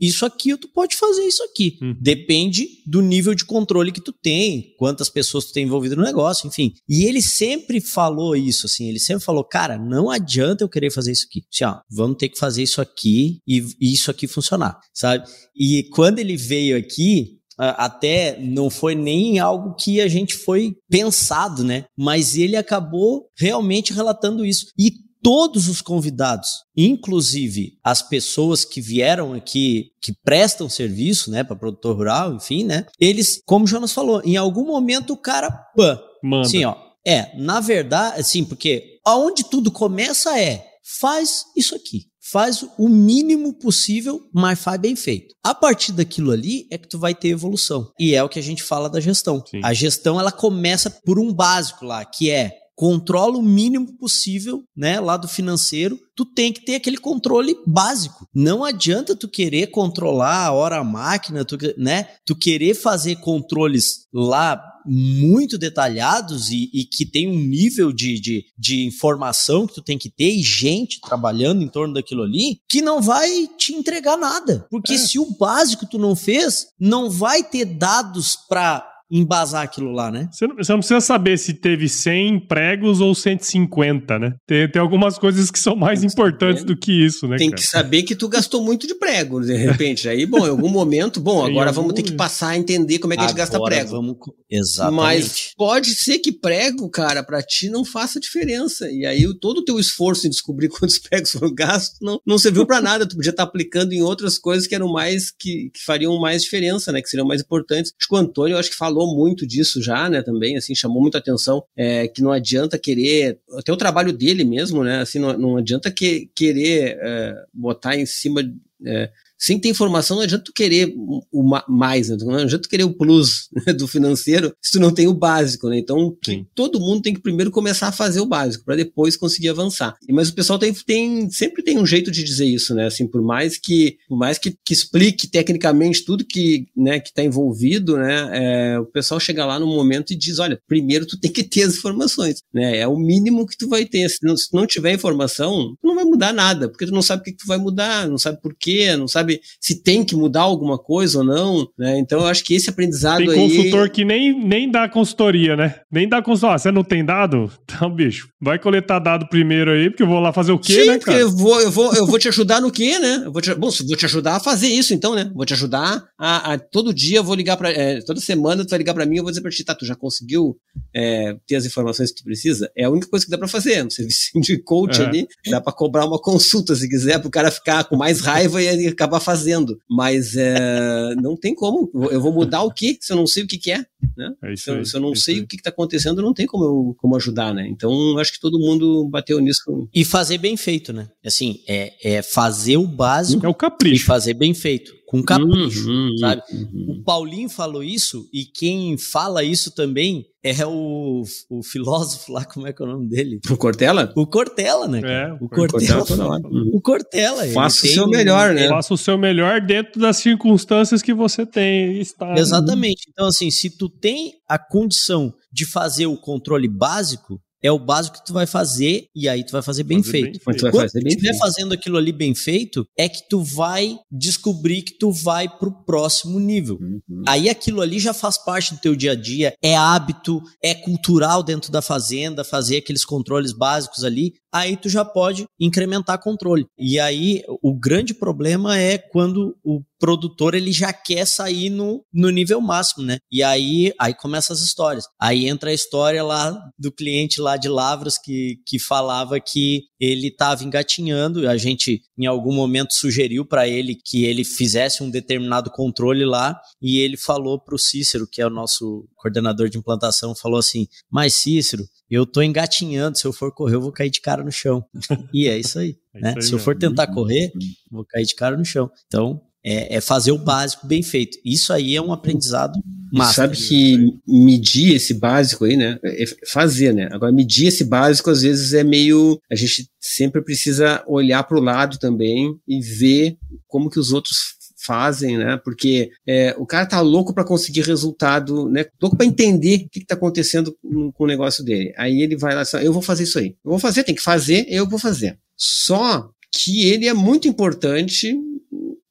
[0.00, 1.78] isso aqui, tu pode fazer isso aqui.
[1.82, 1.94] Hum.
[2.00, 6.46] Depende do nível de controle que tu tem, quantas pessoas tu tem envolvido no negócio,
[6.46, 6.72] enfim.
[6.88, 11.12] E ele sempre falou isso, assim, ele sempre falou, cara, não adianta eu querer fazer
[11.12, 11.42] isso aqui.
[11.52, 15.24] Assim, ó, vamos ter que fazer isso aqui e, e isso aqui funcionar, sabe?
[15.56, 21.62] E quando ele veio aqui, até não foi nem algo que a gente foi pensado,
[21.62, 21.84] né?
[21.96, 24.66] Mas ele acabou realmente relatando isso.
[24.78, 31.56] E todos os convidados, inclusive as pessoas que vieram aqui, que prestam serviço, né, para
[31.56, 35.98] produtor rural, enfim, né, eles, como o Jonas falou, em algum momento o cara, pã,
[36.22, 36.48] Manda.
[36.48, 40.64] Sim, ó, é, na verdade, assim, porque aonde tudo começa é,
[41.00, 42.10] faz isso aqui.
[42.32, 45.34] Faz o mínimo possível, mas faz bem feito.
[45.42, 47.90] A partir daquilo ali é que tu vai ter evolução.
[47.98, 49.42] E é o que a gente fala da gestão.
[49.44, 49.60] Sim.
[49.64, 54.98] A gestão ela começa por um básico lá, que é controla o mínimo possível, né,
[54.98, 58.26] lá do financeiro, tu tem que ter aquele controle básico.
[58.34, 64.06] Não adianta tu querer controlar a hora a máquina, tu, né, tu querer fazer controles
[64.10, 69.82] lá muito detalhados e, e, que tem um nível de, de, de informação que tu
[69.82, 74.16] tem que ter e gente trabalhando em torno daquilo ali que não vai te entregar
[74.16, 74.66] nada.
[74.70, 74.98] Porque é.
[74.98, 80.28] se o básico tu não fez, não vai ter dados para embasar aquilo lá, né?
[80.30, 84.34] Você não, você não, precisa saber se teve 100 pregos ou 150, né?
[84.46, 87.36] Tem, tem algumas coisas que são mais importantes do que isso, né?
[87.36, 87.60] Tem cara?
[87.60, 90.08] que saber que tu gastou muito de prego, de repente.
[90.08, 93.16] Aí, bom, em algum momento, bom, agora vamos ter que passar a entender como é
[93.16, 93.90] que agora a gente gasta prego.
[93.90, 94.16] Vamos...
[94.48, 94.96] Exatamente.
[94.96, 98.88] Mas pode ser que prego, cara, para ti não faça diferença.
[98.90, 102.64] E aí todo o teu esforço em descobrir quantos pregos foram gastos não, não serviu
[102.64, 103.06] para nada.
[103.06, 106.42] Tu podia estar tá aplicando em outras coisas que eram mais, que, que fariam mais
[106.42, 107.02] diferença, né?
[107.02, 107.92] Que seriam mais importantes.
[107.98, 110.74] Acho que o Antônio, eu acho que falou falou muito disso já, né, também, assim,
[110.74, 115.18] chamou muita atenção, é, que não adianta querer, até o trabalho dele mesmo, né, assim,
[115.18, 118.42] não, não adianta que, querer é, botar em cima,
[118.84, 119.10] é,
[119.40, 120.94] sem ter informação, não adianta tu querer
[121.32, 122.16] o mais, né?
[122.20, 125.68] não adianta tu querer o plus né, do financeiro se tu não tem o básico,
[125.70, 125.78] né?
[125.78, 126.14] Então,
[126.54, 129.96] todo mundo tem que primeiro começar a fazer o básico, para depois conseguir avançar.
[130.10, 132.86] Mas o pessoal tem, tem, sempre tem um jeito de dizer isso, né?
[132.86, 137.22] Assim, por mais que, por mais que, que explique tecnicamente tudo que, né, que tá
[137.22, 138.28] envolvido, né?
[138.32, 141.62] É, o pessoal chega lá no momento e diz, olha, primeiro tu tem que ter
[141.62, 142.76] as informações, né?
[142.78, 144.06] É o mínimo que tu vai ter.
[144.10, 147.24] Se não, se não tiver informação, não vai mudar nada, porque tu não sabe o
[147.24, 150.16] que, que tu vai mudar, não sabe por quê, não sabe sabe se tem que
[150.16, 151.98] mudar alguma coisa ou não, né?
[151.98, 153.34] Então eu acho que esse aprendizado tem aí...
[153.34, 155.76] Tem consultor que nem, nem dá consultoria, né?
[155.90, 156.56] Nem dá consultoria.
[156.56, 157.50] Ah, você não tem dado?
[157.70, 160.88] Então, bicho, vai coletar dado primeiro aí, porque eu vou lá fazer o quê, Sim,
[160.88, 161.18] né, cara?
[161.18, 163.22] eu vou, eu, vou, eu vou te ajudar no quê, né?
[163.24, 165.30] Eu vou te, bom, vou te ajudar a fazer isso, então, né?
[165.34, 168.70] Vou te ajudar a, a todo dia eu vou ligar para é, toda semana tu
[168.70, 170.58] vai ligar para mim, eu vou dizer para ti, tá, tu já conseguiu
[170.94, 172.70] é, ter as informações que tu precisa?
[172.76, 175.04] É a única coisa que dá para fazer, no serviço de coach é.
[175.06, 178.60] ali, dá para cobrar uma consulta se quiser, para o cara ficar com mais raiva
[178.62, 179.80] e acabar fazendo.
[179.88, 181.90] Mas é, não tem como.
[182.10, 183.84] Eu vou mudar o que se eu não sei o que, que é?
[184.16, 184.32] Né?
[184.42, 186.64] é se, aí, se, eu não é sei o que está acontecendo, não tem como
[186.64, 187.68] eu como ajudar, né?
[187.68, 189.88] Então acho que todo mundo bateu nisso.
[189.94, 191.08] E fazer bem feito, né?
[191.24, 194.02] Assim, é, é fazer o básico é o capricho.
[194.02, 196.40] e fazer bem feito com capricho, uhum, sabe?
[196.52, 196.86] Uhum.
[197.00, 202.68] O Paulinho falou isso e quem fala isso também é o, o filósofo lá, como
[202.68, 203.40] é que é o nome dele?
[203.50, 204.12] O Cortella?
[204.14, 205.00] O Cortella, né?
[205.04, 206.06] É, o Cortella.
[206.06, 206.70] Cortella uhum.
[206.74, 207.44] O Cortella.
[207.48, 208.68] Faça o seu melhor, né?
[208.68, 211.98] Faça o seu melhor dentro das circunstâncias que você tem.
[211.98, 212.32] Está...
[212.38, 213.08] Exatamente.
[213.08, 218.18] Então, assim, se tu tem a condição de fazer o controle básico, é o básico
[218.18, 220.24] que tu vai fazer e aí tu vai fazer bem fazer feito.
[220.24, 220.70] Bem feito.
[220.70, 225.12] Quando tu estiver fazendo aquilo ali bem feito, é que tu vai descobrir que tu
[225.12, 226.78] vai pro próximo nível.
[226.80, 227.22] Uhum.
[227.26, 231.42] Aí aquilo ali já faz parte do teu dia a dia, é hábito, é cultural
[231.42, 236.66] dentro da fazenda, fazer aqueles controles básicos ali, aí tu já pode incrementar controle.
[236.78, 242.30] E aí o grande problema é quando o produtor ele já quer sair no, no
[242.30, 243.18] nível máximo, né?
[243.30, 245.04] E aí, aí começa as histórias.
[245.20, 250.28] Aí entra a história lá do cliente lá de Lavras que, que falava que ele
[250.28, 251.46] estava engatinhando.
[251.48, 256.58] A gente, em algum momento, sugeriu para ele que ele fizesse um determinado controle lá
[256.80, 260.86] e ele falou para o Cícero, que é o nosso coordenador de implantação, falou assim:
[261.10, 264.50] Mas Cícero, eu tô engatinhando, se eu for correr, eu vou cair de cara no
[264.50, 264.84] chão.
[265.32, 265.96] e é isso aí.
[266.14, 266.30] É né?
[266.30, 267.52] Isso aí se eu for tentar correr,
[267.90, 268.90] vou cair de cara no chão.
[269.06, 271.38] Então, é, é, fazer o básico bem feito.
[271.44, 272.72] Isso aí é um aprendizado
[273.12, 273.42] massa.
[273.42, 275.98] Sabe que medir esse básico aí, né?
[276.04, 277.08] É fazer, né?
[277.12, 279.38] Agora, medir esse básico às vezes é meio.
[279.50, 284.36] A gente sempre precisa olhar para o lado também e ver como que os outros
[284.84, 285.60] fazem, né?
[285.62, 288.86] Porque é, o cara tá louco para conseguir resultado, né?
[289.00, 291.92] Louco para entender o que, está acontecendo com, com o negócio dele.
[291.96, 293.56] Aí ele vai lá, assim, eu vou fazer isso aí.
[293.64, 295.38] Eu vou fazer, tem que fazer, eu vou fazer.
[295.56, 298.36] Só que ele é muito importante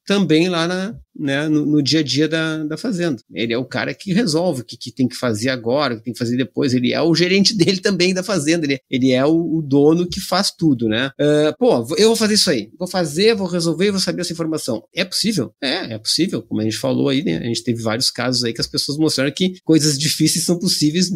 [0.04, 3.22] também lá na, né, no, no, dia a dia da, da fazenda.
[3.32, 6.04] Ele é o cara que resolve o que, que, tem que fazer agora, o que
[6.04, 6.72] tem que fazer depois.
[6.72, 8.66] Ele é o gerente dele também da fazenda.
[8.66, 11.10] Ele, ele é o, o dono que faz tudo, né?
[11.20, 12.70] Uh, pô, eu vou fazer isso aí.
[12.78, 14.82] Vou fazer, vou resolver, vou saber essa informação.
[14.94, 15.52] É possível?
[15.62, 16.42] É, é possível.
[16.42, 17.38] Como a gente falou aí, né?
[17.38, 21.10] A gente teve vários casos aí que as pessoas mostraram que coisas difíceis são possíveis,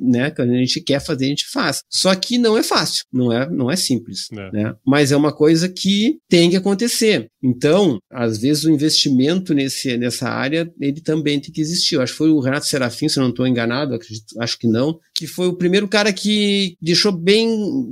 [0.00, 0.30] né?
[0.30, 1.82] Quando a gente quer fazer, a gente faz.
[1.90, 4.52] Só que não é fácil, não é, não é simples, é.
[4.52, 4.74] né?
[4.86, 7.28] Mas é uma coisa que tem que acontecer.
[7.42, 11.94] Então, às vezes o investimento nesse, nessa área, ele também tem que existir.
[11.94, 14.66] Eu acho que foi o Renato Serafim, se eu não estou enganado, acredito, acho que
[14.66, 17.48] não, que foi o primeiro cara que deixou bem,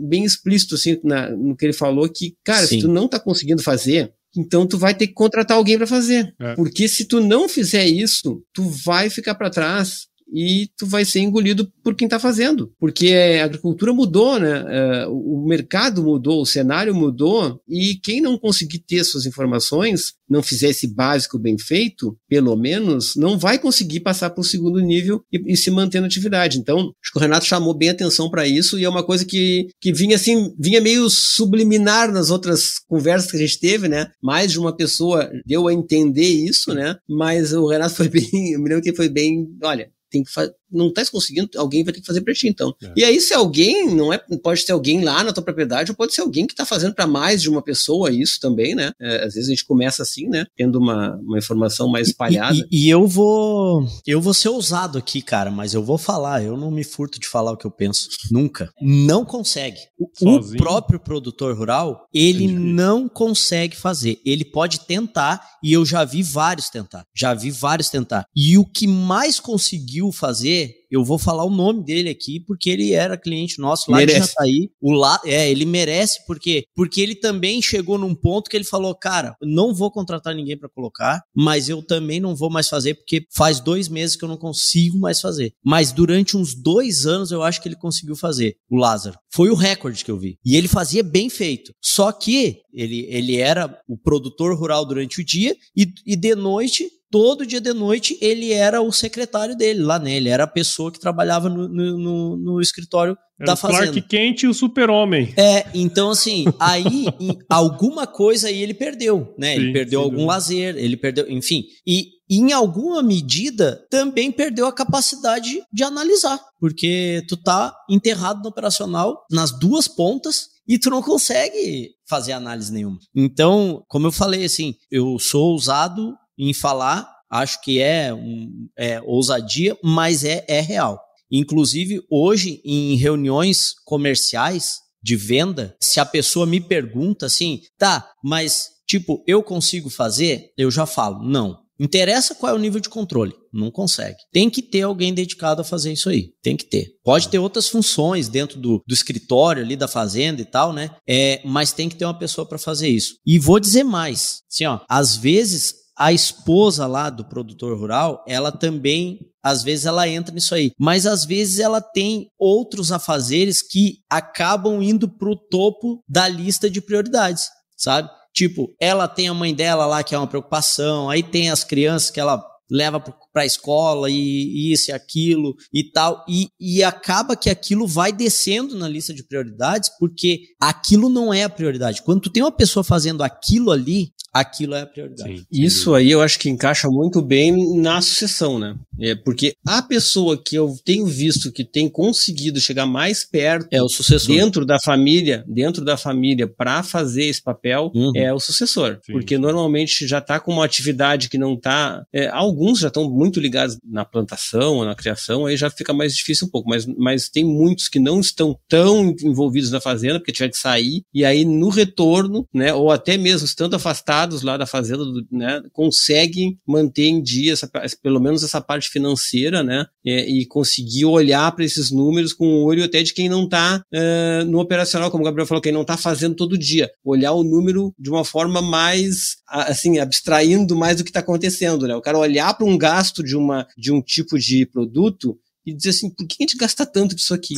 [0.09, 2.77] bem explícito assim, na, no que ele falou, que, cara, Sim.
[2.77, 6.35] se tu não está conseguindo fazer, então tu vai ter que contratar alguém para fazer.
[6.41, 6.55] É.
[6.55, 11.21] Porque se tu não fizer isso, tu vai ficar para trás e tu vai ser
[11.21, 12.73] engolido por quem está fazendo.
[12.79, 14.65] Porque a agricultura mudou, né?
[14.69, 20.43] É, o mercado mudou, o cenário mudou, e quem não conseguir ter suas informações, não
[20.43, 25.23] fizer esse básico bem feito, pelo menos, não vai conseguir passar para o segundo nível
[25.33, 26.59] e, e, se manter na atividade.
[26.59, 29.67] Então, acho que o Renato chamou bem atenção para isso, e é uma coisa que,
[29.81, 34.09] que vinha assim, vinha meio subliminar nas outras conversas que a gente teve, né?
[34.23, 36.97] Mais de uma pessoa deu a entender isso, né?
[37.09, 40.55] Mas o Renato foi bem, eu me lembro que foi bem, olha, tem que fazer
[40.71, 42.75] não está conseguindo, alguém vai ter que fazer para ti, então.
[42.83, 42.93] É.
[42.97, 46.15] E aí, se alguém, não é, pode ser alguém lá na tua propriedade, ou pode
[46.15, 48.93] ser alguém que está fazendo para mais de uma pessoa isso também, né?
[49.01, 50.47] É, às vezes a gente começa assim, né?
[50.57, 52.57] Tendo uma, uma informação mais espalhada.
[52.57, 53.87] E, e, e, eu vou.
[54.07, 57.29] Eu vou ser ousado aqui, cara, mas eu vou falar, eu não me furto de
[57.29, 58.09] falar o que eu penso.
[58.31, 58.71] Nunca.
[58.81, 59.79] Não consegue.
[59.99, 64.21] O, o próprio produtor rural, ele não consegue fazer.
[64.25, 67.05] Ele pode tentar, e eu já vi vários tentar.
[67.15, 68.27] Já vi vários tentar.
[68.35, 70.60] E o que mais conseguiu fazer
[70.91, 74.21] eu vou falar o nome dele aqui porque ele era cliente nosso lá merece.
[74.21, 74.71] de Jataí.
[74.81, 78.95] O lá, é, ele merece porque porque ele também chegou num ponto que ele falou,
[78.95, 83.25] cara, não vou contratar ninguém para colocar, mas eu também não vou mais fazer porque
[83.33, 85.53] faz dois meses que eu não consigo mais fazer.
[85.65, 88.57] Mas durante uns dois anos eu acho que ele conseguiu fazer.
[88.69, 91.73] O Lázaro foi o recorde que eu vi e ele fazia bem feito.
[91.81, 96.89] Só que ele ele era o produtor rural durante o dia e, e de noite
[97.11, 100.15] todo dia de noite ele era o secretário dele lá, né?
[100.15, 103.93] Ele era a pessoa que trabalhava no, no, no, escritório era da fazenda.
[103.93, 105.35] Clark Kent e o super-homem.
[105.37, 107.07] É, então assim, aí
[107.49, 109.55] alguma coisa aí ele perdeu, né?
[109.55, 111.65] Sim, ele perdeu algum lazer, ele perdeu, enfim.
[111.87, 118.49] E em alguma medida também perdeu a capacidade de analisar, porque tu tá enterrado no
[118.49, 122.99] operacional nas duas pontas e tu não consegue fazer análise nenhuma.
[123.13, 126.15] Então, como eu falei assim, eu sou ousado
[126.49, 131.01] em falar, acho que é, um, é ousadia, mas é, é real.
[131.31, 138.69] Inclusive, hoje, em reuniões comerciais de venda, se a pessoa me pergunta assim, tá, mas
[138.91, 140.51] tipo, eu consigo fazer?
[140.59, 141.61] Eu já falo, não.
[141.79, 143.33] Interessa qual é o nível de controle.
[143.51, 144.19] Não consegue.
[144.31, 146.33] Tem que ter alguém dedicado a fazer isso aí.
[146.43, 146.89] Tem que ter.
[147.03, 150.91] Pode ter outras funções dentro do, do escritório ali da fazenda e tal, né?
[151.09, 153.15] É, mas tem que ter uma pessoa para fazer isso.
[153.25, 154.43] E vou dizer mais.
[154.53, 160.09] Assim, ó, às vezes a esposa lá do produtor rural, ela também às vezes ela
[160.09, 160.73] entra nisso aí.
[160.79, 166.81] Mas às vezes ela tem outros afazeres que acabam indo pro topo da lista de
[166.81, 168.09] prioridades, sabe?
[168.35, 172.11] Tipo, ela tem a mãe dela lá que é uma preocupação, aí tem as crianças
[172.11, 176.25] que ela leva para a escola e isso e aquilo e tal.
[176.29, 181.45] E, e acaba que aquilo vai descendo na lista de prioridades porque aquilo não é
[181.45, 182.03] a prioridade.
[182.03, 185.39] Quando tu tem uma pessoa fazendo aquilo ali, aquilo é a prioridade.
[185.39, 188.77] Sim, Isso aí eu acho que encaixa muito bem na sucessão, né?
[188.99, 193.83] É porque a pessoa que eu tenho visto que tem conseguido chegar mais perto é
[193.83, 198.13] o sucessor dentro da família, dentro da família para fazer esse papel uhum.
[198.15, 199.13] é o sucessor, Sim.
[199.13, 203.39] porque normalmente já está com uma atividade que não está, é, alguns já estão muito
[203.39, 207.29] ligados na plantação ou na criação, aí já fica mais difícil um pouco, mas, mas
[207.29, 211.45] tem muitos que não estão tão envolvidos na fazenda porque tiver que sair e aí
[211.45, 217.23] no retorno, né, ou até mesmo estando afastado lá da fazenda, né, conseguem manter em
[217.23, 217.71] dia essa,
[218.03, 222.65] pelo menos essa parte financeira, né, e, e conseguir olhar para esses números com o
[222.65, 225.83] olho até de quem não está uh, no operacional, como o Gabriel falou, quem não
[225.83, 231.05] está fazendo todo dia, olhar o número de uma forma mais, assim, abstraindo mais do
[231.05, 234.39] que está acontecendo, né, o cara olhar para um gasto de uma de um tipo
[234.39, 237.55] de produto e dizer assim, por que a gente gasta tanto disso aqui?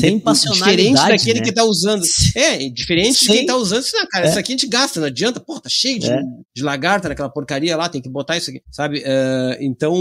[0.00, 1.44] Sem passionalidade, Diferente daquele né?
[1.44, 2.04] que tá usando.
[2.36, 3.28] É, diferente Sem...
[3.28, 4.30] de quem tá usando, assim, ah, cara, é.
[4.30, 6.20] isso aqui a gente gasta, não adianta, pô, tá cheio de, é.
[6.54, 8.98] de lagarta naquela porcaria lá, tem que botar isso aqui, sabe?
[9.00, 9.94] Uh, então,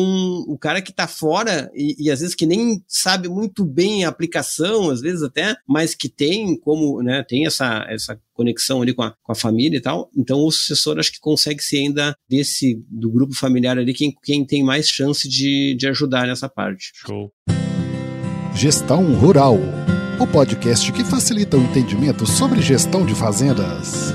[0.47, 4.10] o cara que tá fora, e, e, às vezes que nem sabe muito bem a
[4.10, 9.03] aplicação, às vezes até, mas que tem como, né, tem essa, essa conexão ali com
[9.03, 10.10] a, com a família e tal.
[10.15, 14.45] Então o sucessor acho que consegue ser ainda desse, do grupo familiar ali, quem, quem
[14.45, 16.91] tem mais chance de, de ajudar nessa parte.
[16.93, 17.32] Show.
[18.56, 19.58] Gestão Rural,
[20.20, 24.13] o podcast que facilita o entendimento sobre gestão de fazendas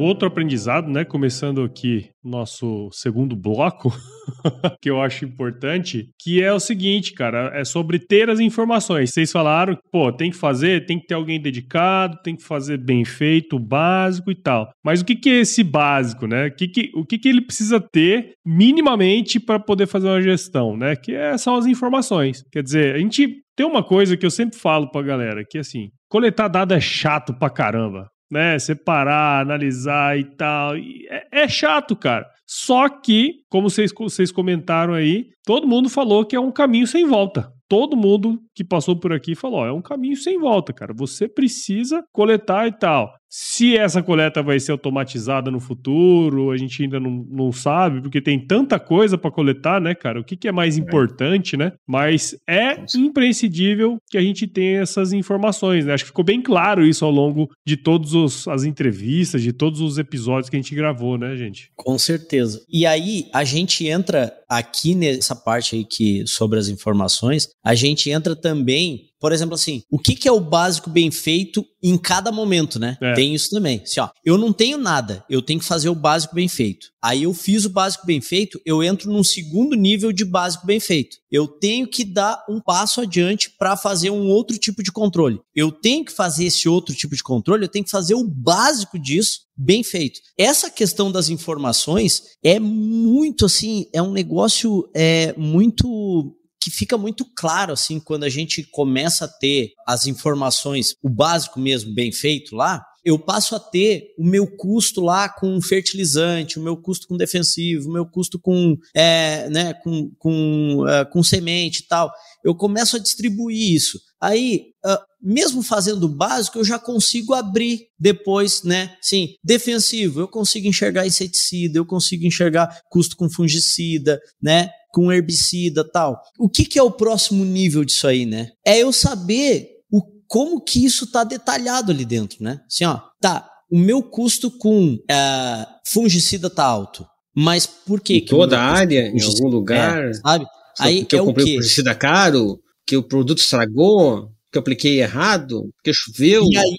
[0.00, 1.04] outro aprendizado, né?
[1.04, 3.90] Começando aqui nosso segundo bloco,
[4.82, 9.10] que eu acho importante, que é o seguinte, cara, é sobre ter as informações.
[9.10, 13.04] Vocês falaram, pô, tem que fazer, tem que ter alguém dedicado, tem que fazer bem
[13.04, 14.70] feito, básico e tal.
[14.84, 16.48] Mas o que, que é esse básico, né?
[16.48, 20.76] O que, que, o que, que ele precisa ter minimamente para poder fazer uma gestão,
[20.76, 20.96] né?
[20.96, 22.42] Que é, são as informações.
[22.52, 25.88] Quer dizer, a gente tem uma coisa que eu sempre falo pra galera, que assim,
[26.08, 28.58] coletar dado é chato pra caramba né?
[28.58, 30.76] Separar, analisar e tal.
[30.76, 32.26] É, é, chato, cara.
[32.46, 37.06] Só que, como vocês, vocês comentaram aí, todo mundo falou que é um caminho sem
[37.06, 37.52] volta.
[37.68, 40.94] Todo mundo que passou por aqui falou: ó, é um caminho sem volta, cara.
[40.94, 43.12] Você precisa coletar e tal.
[43.30, 48.20] Se essa coleta vai ser automatizada no futuro, a gente ainda não, não sabe, porque
[48.20, 50.20] tem tanta coisa para coletar, né, cara?
[50.20, 50.80] O que, que é mais é.
[50.80, 51.72] importante, né?
[51.86, 55.92] Mas é imprescindível que a gente tenha essas informações, né?
[55.92, 59.98] Acho que ficou bem claro isso ao longo de todas as entrevistas, de todos os
[59.98, 61.70] episódios que a gente gravou, né, gente?
[61.76, 62.64] Com certeza.
[62.68, 68.10] E aí, a gente entra aqui nessa parte aí que sobre as informações, a gente
[68.10, 72.30] entra também por exemplo, assim, o que, que é o básico bem feito em cada
[72.30, 72.96] momento, né?
[73.00, 73.14] É.
[73.14, 73.80] Tem isso também.
[73.82, 76.86] Assim, ó, eu não tenho nada, eu tenho que fazer o básico bem feito.
[77.02, 80.78] Aí eu fiz o básico bem feito, eu entro num segundo nível de básico bem
[80.78, 81.16] feito.
[81.30, 85.40] Eu tenho que dar um passo adiante para fazer um outro tipo de controle.
[85.54, 88.98] Eu tenho que fazer esse outro tipo de controle, eu tenho que fazer o básico
[88.98, 90.20] disso bem feito.
[90.38, 97.24] Essa questão das informações é muito assim, é um negócio é muito que fica muito
[97.36, 102.54] claro assim quando a gente começa a ter as informações, o básico mesmo bem feito
[102.54, 107.16] lá, eu passo a ter o meu custo lá com fertilizante, o meu custo com
[107.16, 112.12] defensivo, o meu custo com, é, né, com, com, uh, com semente e tal.
[112.44, 113.98] Eu começo a distribuir isso.
[114.20, 118.96] Aí, uh, mesmo fazendo o básico, eu já consigo abrir depois, né?
[119.00, 124.70] Sim, defensivo, eu consigo enxergar inseticida, eu consigo enxergar custo com fungicida, né?
[124.90, 126.20] com herbicida tal.
[126.38, 128.50] O que, que é o próximo nível disso aí, né?
[128.66, 132.60] É eu saber o, como que isso está detalhado ali dentro, né?
[132.66, 137.06] Assim, ó, tá, o meu custo com uh, fungicida tá alto.
[137.36, 138.14] Mas por quê?
[138.14, 140.44] Em que toda a área, em algum lugar, é, sabe?
[140.76, 145.00] Só aí porque é eu comprei o fungicida caro, que o produto estragou, eu apliquei
[145.00, 146.44] errado, porque choveu.
[146.44, 146.76] E aí,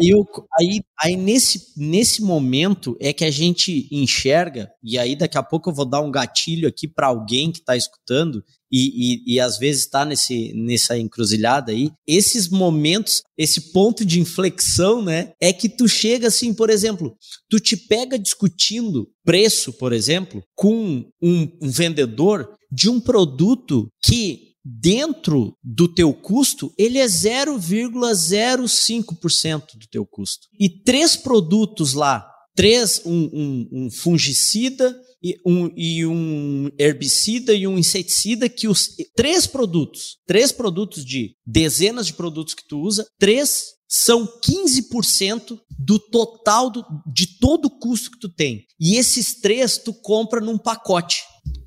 [0.00, 0.12] aí,
[0.58, 5.70] aí, aí, nesse, nesse momento é que a gente enxerga, e aí daqui a pouco
[5.70, 9.58] eu vou dar um gatilho aqui para alguém que está escutando e, e, e, às
[9.58, 11.90] vezes está nessa encruzilhada aí.
[12.06, 15.32] Esses momentos, esse ponto de inflexão, né?
[15.40, 17.16] É que tu chega assim, por exemplo,
[17.48, 24.45] tu te pega discutindo preço, por exemplo, com um, um vendedor de um produto que
[24.66, 30.48] dentro do teu custo, ele é 0,05% do teu custo.
[30.58, 37.66] E três produtos lá, três, um, um, um fungicida e um, e um herbicida e
[37.66, 43.06] um inseticida que os três produtos, três produtos de dezenas de produtos que tu usa,
[43.20, 48.64] três são 15% do total do, de todo o custo que tu tem.
[48.80, 51.22] E esses três tu compra num pacote.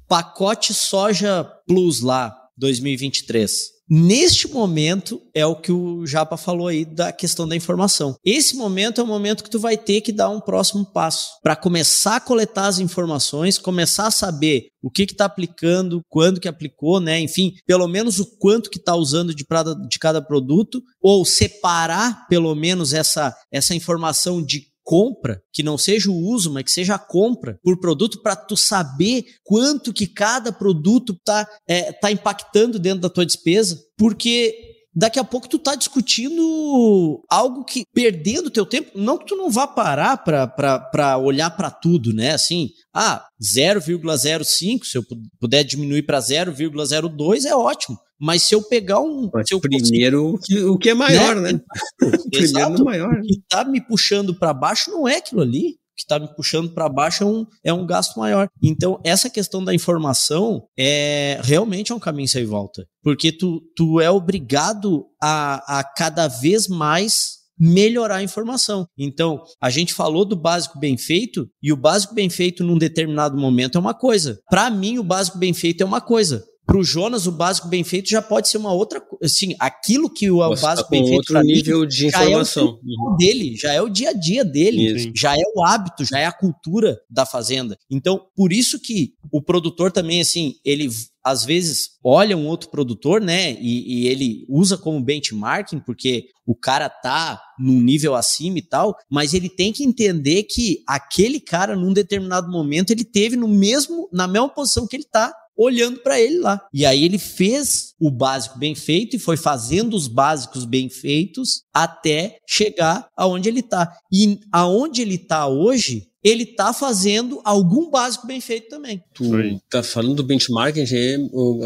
[0.06, 3.80] Pacote soja plus lá, 2023.
[3.92, 8.16] Neste momento é o que o Japa falou aí da questão da informação.
[8.24, 11.56] Esse momento é o momento que tu vai ter que dar um próximo passo para
[11.56, 17.00] começar a coletar as informações, começar a saber o que está aplicando, quando que aplicou,
[17.00, 17.20] né?
[17.20, 22.28] Enfim, pelo menos o quanto que está usando de, prada, de cada produto, ou separar
[22.28, 26.96] pelo menos essa, essa informação de compra, que não seja o uso, mas que seja
[26.96, 32.80] a compra por produto para tu saber quanto que cada produto tá, é, tá impactando
[32.80, 34.52] dentro da tua despesa, porque
[34.92, 39.52] daqui a pouco tu tá discutindo algo que perdendo teu tempo, não que tu não
[39.52, 42.32] vá parar para olhar para tudo, né?
[42.32, 45.04] Assim, ah, 0,05, se eu
[45.40, 47.96] puder diminuir para 0,02 é ótimo.
[48.20, 49.30] Mas se eu pegar um.
[49.34, 51.54] Mas eu primeiro consigo, o que é maior, né?
[51.54, 51.62] né?
[52.30, 53.14] primeiro no maior.
[53.14, 55.70] O que tá me puxando para baixo não é aquilo ali.
[55.70, 58.48] O que está me puxando para baixo é um, é um gasto maior.
[58.62, 62.86] Então, essa questão da informação é realmente é um caminho sem volta.
[63.02, 68.88] Porque tu, tu é obrigado a, a cada vez mais melhorar a informação.
[68.98, 73.38] Então, a gente falou do básico bem feito e o básico bem feito num determinado
[73.38, 74.40] momento é uma coisa.
[74.50, 76.44] Para mim, o básico bem feito é uma coisa.
[76.70, 79.02] Para o Jonas, o básico bem feito já pode ser uma outra.
[79.24, 81.18] Assim, aquilo que o, o básico tá bem feito.
[81.18, 82.80] outro nível de informação.
[82.84, 85.12] Já é o dele, já é o dia a dia dele, isso.
[85.16, 87.76] já é o hábito, já é a cultura da fazenda.
[87.90, 90.88] Então, por isso que o produtor também, assim, ele
[91.24, 96.56] às vezes olha um outro produtor, né, e, e, ele usa como benchmarking, porque o
[96.56, 101.76] cara tá num nível acima e tal, mas ele tem que entender que aquele cara,
[101.76, 106.20] num determinado momento, ele teve no mesmo, na mesma posição que ele tá olhando para
[106.20, 106.66] ele lá.
[106.74, 111.64] E aí ele fez o básico bem feito e foi fazendo os básicos bem feitos
[111.74, 113.92] até chegar aonde ele está.
[114.12, 119.02] E aonde ele está hoje, ele está fazendo algum básico bem feito também.
[119.14, 119.30] Tu
[119.70, 120.86] tá falando do benchmarking,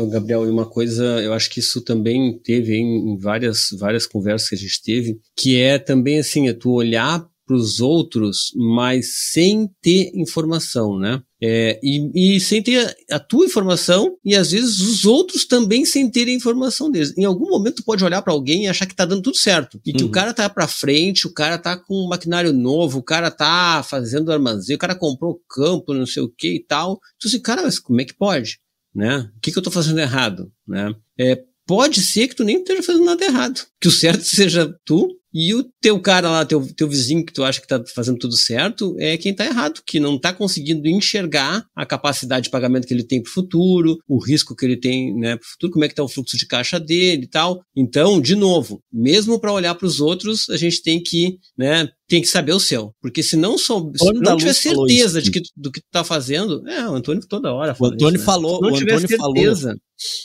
[0.10, 4.56] Gabriel, e uma coisa, eu acho que isso também teve em várias, várias conversas que
[4.56, 9.70] a gente teve, que é também assim, é tu olhar para os outros, mas sem
[9.82, 11.22] ter informação, né?
[11.46, 16.10] É, e, e, sem ter a tua informação e às vezes os outros também sem
[16.10, 17.14] terem informação deles.
[17.18, 19.78] Em algum momento tu pode olhar para alguém e achar que tá dando tudo certo
[19.86, 20.10] e que uhum.
[20.10, 23.84] o cara tá para frente, o cara tá com um maquinário novo, o cara tá
[23.84, 26.98] fazendo armazém, o cara comprou campo, não sei o que e tal.
[27.20, 28.60] Tu assim, cara, mas como é que pode?
[28.96, 29.30] Né?
[29.36, 30.50] O que, que eu tô fazendo errado?
[30.66, 30.96] Né?
[31.20, 33.60] É, pode ser que tu nem esteja fazendo nada errado.
[33.82, 37.44] Que o certo seja tu e o teu cara lá, teu, teu vizinho que tu
[37.44, 41.66] acha que tá fazendo tudo certo, é quem tá errado, que não tá conseguindo enxergar
[41.76, 45.36] a capacidade de pagamento que ele tem pro futuro, o risco que ele tem, né,
[45.36, 47.62] pro futuro, como é que tá o fluxo de caixa dele e tal.
[47.76, 52.22] Então, de novo, mesmo para olhar para os outros, a gente tem que, né, tem
[52.22, 52.94] que saber o seu.
[53.02, 56.68] Porque se não, sou, se não tiver certeza de que, do que tu tá fazendo,
[56.70, 58.26] é, o Antônio toda hora fala O Antônio isso, né?
[58.26, 59.78] falou, o Antônio certeza, falou.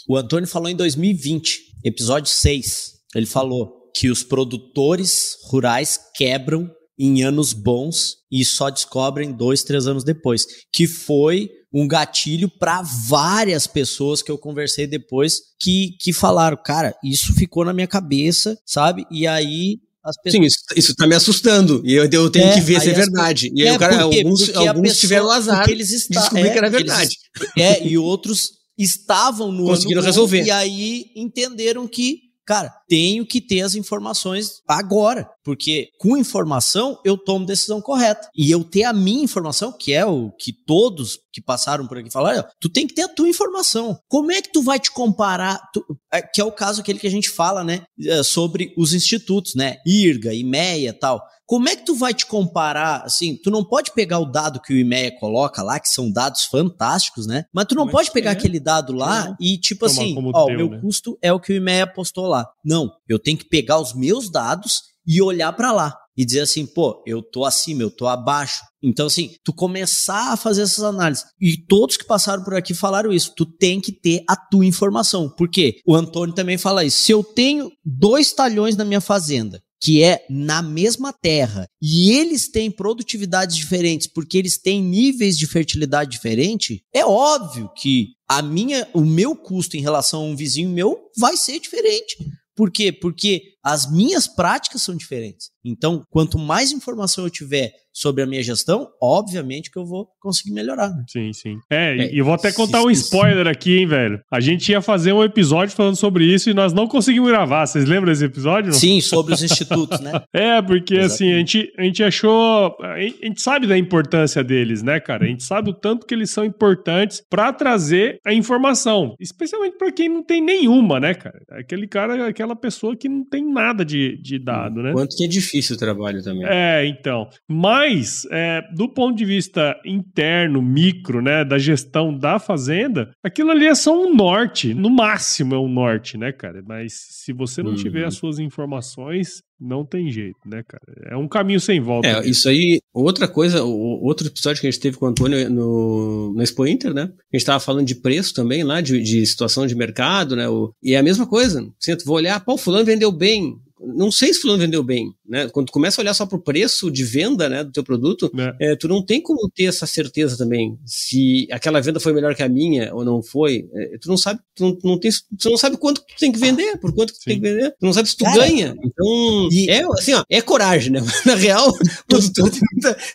[0.08, 2.98] O Antônio falou em 2020, episódio 6.
[3.14, 9.86] Ele falou: que os produtores rurais quebram em anos bons e só descobrem dois, três
[9.86, 10.46] anos depois.
[10.72, 16.94] Que foi um gatilho para várias pessoas que eu conversei depois que, que falaram, cara,
[17.04, 19.04] isso ficou na minha cabeça, sabe?
[19.10, 19.78] E aí
[20.22, 20.32] Pessoas...
[20.32, 21.82] Sim, isso, isso tá me assustando.
[21.84, 23.50] E eu, eu tenho é, que ver se é verdade.
[23.54, 26.58] E aí, é, o cara, alguns, alguns pessoa, tiveram azar eles está, descobrir é, que
[26.58, 27.14] era verdade.
[27.58, 30.44] Eles, é, e outros estavam no Conseguiram resolver.
[30.44, 37.16] E aí entenderam que Cara, tenho que ter as informações agora, porque com informação eu
[37.16, 38.28] tomo decisão correta.
[38.36, 42.10] E eu ter a minha informação, que é o que todos que passaram por aqui
[42.10, 43.98] falaram, tu tem que ter a tua informação.
[44.08, 45.60] Como é que tu vai te comparar?
[45.72, 48.92] Tu, é, que é o caso aquele que a gente fala, né, é, sobre os
[48.92, 51.22] institutos, né, IRGA, IMEA, tal.
[51.48, 54.74] Como é que tu vai te comparar, assim, tu não pode pegar o dado que
[54.74, 57.46] o IMEA coloca lá, que são dados fantásticos, né?
[57.54, 58.32] Mas tu não Mas pode pegar é.
[58.34, 60.78] aquele dado lá e tipo Toma assim, ó, o meu né?
[60.78, 62.46] custo é o que o IMEA postou lá.
[62.62, 62.77] Não,
[63.08, 67.00] eu tenho que pegar os meus dados e olhar para lá e dizer assim, pô,
[67.06, 68.60] eu tô acima, eu tô abaixo.
[68.82, 71.24] Então, assim, tu começar a fazer essas análises.
[71.40, 73.32] E todos que passaram por aqui falaram isso.
[73.36, 75.30] Tu tem que ter a tua informação.
[75.30, 75.80] Por quê?
[75.86, 76.98] O Antônio também fala isso.
[76.98, 82.50] Se eu tenho dois talhões na minha fazenda que é na mesma terra, e eles
[82.50, 88.88] têm produtividades diferentes porque eles têm níveis de fertilidade diferente, é óbvio que a minha,
[88.92, 92.16] o meu custo em relação a um vizinho meu vai ser diferente.
[92.58, 92.90] Por quê?
[92.90, 95.50] Porque as minhas práticas são diferentes.
[95.62, 100.52] Então, quanto mais informação eu tiver sobre a minha gestão, obviamente que eu vou conseguir
[100.52, 100.88] melhorar.
[100.88, 101.02] Né?
[101.08, 101.58] Sim, sim.
[101.68, 104.20] É, é, e eu vou até contar um spoiler aqui, hein, velho.
[104.32, 107.66] A gente ia fazer um episódio falando sobre isso e nós não conseguimos gravar.
[107.66, 108.70] Vocês lembram desse episódio?
[108.70, 108.78] Não?
[108.78, 110.12] Sim, sobre os institutos, né?
[110.32, 111.12] É, porque Exatamente.
[111.12, 112.76] assim, a gente, a gente achou.
[112.80, 115.24] A gente sabe da importância deles, né, cara?
[115.24, 119.16] A gente sabe o tanto que eles são importantes para trazer a informação.
[119.18, 121.40] Especialmente para quem não tem nenhuma, né, cara?
[121.50, 124.92] Aquele cara, aquela pessoa que não tem nada de, de dado, né?
[124.92, 126.46] Quanto que é difícil o trabalho também.
[126.46, 127.28] É, então.
[127.48, 133.50] Mas mas, é, do ponto de vista interno, micro, né, da gestão da fazenda, aquilo
[133.50, 136.62] ali é só um norte, no máximo é um norte, né, cara?
[136.66, 137.76] Mas se você não uhum.
[137.76, 140.82] tiver as suas informações, não tem jeito, né, cara?
[141.10, 142.06] É um caminho sem volta.
[142.06, 142.30] É, mesmo.
[142.30, 146.32] isso aí, outra coisa, o, outro episódio que a gente teve com o Antônio no,
[146.32, 147.10] no Expo Inter, né?
[147.32, 150.48] A gente tava falando de preço também lá, de, de situação de mercado, né?
[150.48, 151.60] O, e é a mesma coisa.
[151.80, 155.48] Assim, tu vou olhar, pô, fulano vendeu bem, não sei se fulano vendeu bem, né?
[155.50, 158.72] Quando tu começa a olhar só pro preço de venda, né, do teu produto, é.
[158.72, 162.42] É, tu não tem como ter essa certeza também se aquela venda foi melhor que
[162.42, 163.68] a minha ou não foi.
[163.74, 166.38] É, tu não sabe, tu não, não, tem, tu não sabe quanto tu tem que
[166.38, 167.70] vender, por quanto tu tem que vender.
[167.70, 168.74] Tu não sabe se tu Cara, ganha.
[168.82, 169.70] Então, e...
[169.70, 171.00] é assim, ó, é coragem, né?
[171.26, 172.60] Na real, o produtor tem,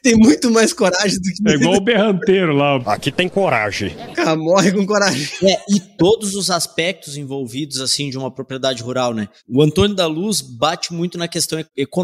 [0.03, 2.77] tem, muito mais coragem do que É igual o berranteiro lá.
[2.85, 3.95] Aqui tem coragem.
[4.13, 5.27] Cara, morre com coragem.
[5.43, 9.27] É, e todos os aspectos envolvidos assim de uma propriedade rural, né?
[9.47, 12.02] O Antônio da Luz bate muito na questão econômica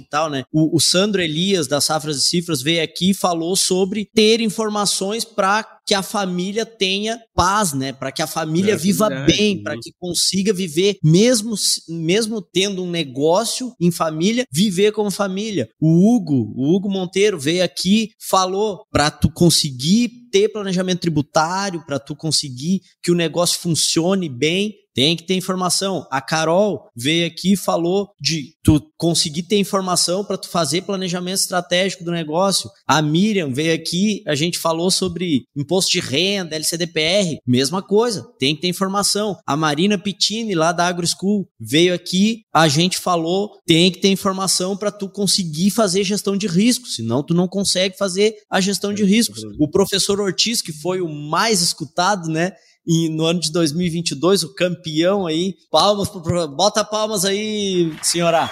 [0.00, 0.44] e tal, né?
[0.52, 5.24] O, o Sandro Elias, da Safras e Cifras, veio aqui e falou sobre ter informações
[5.24, 7.92] para que a família tenha paz, né?
[7.92, 11.54] Para que a família é viva verdade, bem, para que consiga viver, mesmo,
[11.88, 15.68] mesmo tendo um negócio em família, viver como família.
[15.80, 21.98] O Hugo, o Hugo Monteiro veio aqui, falou para tu conseguir ter planejamento tributário, para
[21.98, 26.06] tu conseguir que o negócio funcione bem, tem que ter informação.
[26.10, 31.38] A Carol veio aqui e falou de tu conseguir ter informação para tu fazer planejamento
[31.38, 32.68] estratégico do negócio.
[32.86, 38.54] A Miriam veio aqui, a gente falou sobre imposto de renda, LCDPR, mesma coisa, tem
[38.54, 39.38] que ter informação.
[39.46, 44.76] A Marina Pittini lá da AgroSchool veio aqui, a gente falou, tem que ter informação
[44.76, 49.02] para tu conseguir fazer gestão de riscos, senão tu não consegue fazer a gestão de
[49.02, 49.40] riscos.
[49.58, 52.52] O professor Ortiz, que foi o mais escutado, né?
[52.86, 55.54] E no ano de 2022, o campeão aí.
[55.70, 58.50] Palmas, bota palmas aí, senhora.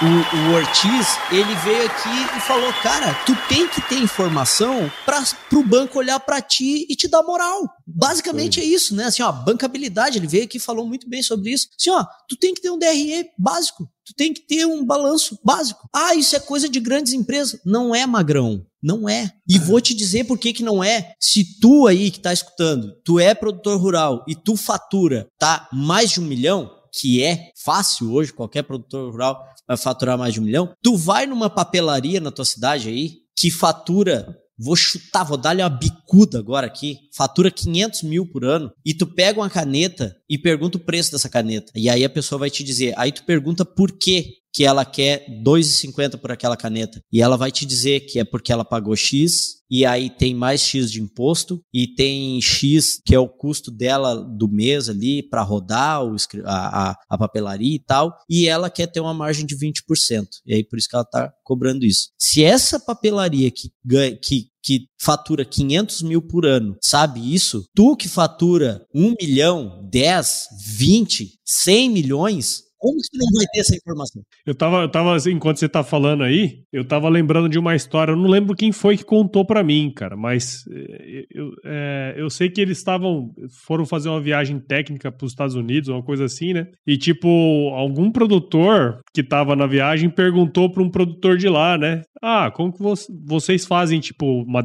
[0.00, 5.24] O, o, Ortiz, ele veio aqui e falou, cara, tu tem que ter informação para
[5.52, 7.68] o banco olhar para ti e te dar moral.
[7.84, 9.06] Basicamente é isso, né?
[9.06, 11.68] Assim, ó, bancabilidade, ele veio aqui e falou muito bem sobre isso.
[11.76, 15.36] Assim, ó, tu tem que ter um DRE básico, tu tem que ter um balanço
[15.44, 15.88] básico.
[15.92, 17.60] Ah, isso é coisa de grandes empresas.
[17.64, 18.64] Não é, magrão.
[18.80, 19.32] Não é.
[19.48, 21.14] E vou te dizer por que, que não é.
[21.18, 25.68] Se tu aí que tá escutando, tu é produtor rural e tu fatura, tá?
[25.72, 30.40] Mais de um milhão, que é fácil hoje, qualquer produtor rural vai faturar mais de
[30.40, 30.72] um milhão.
[30.82, 34.26] Tu vai numa papelaria na tua cidade aí, que fatura
[34.58, 39.06] vou chutar, vou dar-lhe uma bicuda agora aqui, fatura 500 mil por ano, e tu
[39.06, 41.70] pega uma caneta e pergunta o preço dessa caneta.
[41.76, 45.24] E aí a pessoa vai te dizer, aí tu pergunta por quê que ela quer
[45.44, 47.00] 2,50 por aquela caneta.
[47.12, 50.60] E ela vai te dizer que é porque ela pagou X, e aí tem mais
[50.60, 55.42] X de imposto, e tem X que é o custo dela do mês ali para
[55.42, 56.00] rodar
[56.44, 60.26] a, a, a, papelaria e tal, e ela quer ter uma margem de 20%.
[60.44, 62.08] E aí por isso que ela está cobrando isso.
[62.18, 67.64] Se essa papelaria que, ganha, que que fatura 500 mil por ano, sabe isso?
[67.74, 73.76] Tu que fatura 1 milhão, 10, 20, 100 milhões, como que não vai ter essa
[73.76, 74.22] informação?
[74.46, 78.12] Eu tava, eu tava enquanto você tá falando aí, eu tava lembrando de uma história,
[78.12, 82.30] eu não lembro quem foi que contou para mim, cara, mas eh, eu, é, eu
[82.30, 83.30] sei que eles estavam,
[83.66, 86.66] foram fazer uma viagem técnica para os Estados Unidos, uma coisa assim, né?
[86.86, 87.28] E tipo,
[87.74, 92.02] algum produtor que tava na viagem perguntou para um produtor de lá, né?
[92.22, 92.82] Ah, como que
[93.24, 94.64] vocês fazem, tipo, uma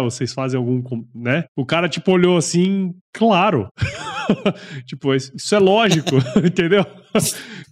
[0.00, 0.82] ou vocês fazem algum,
[1.14, 1.44] né?
[1.56, 3.68] O cara, tipo, olhou assim, claro.
[4.86, 6.84] tipo, isso é lógico, entendeu?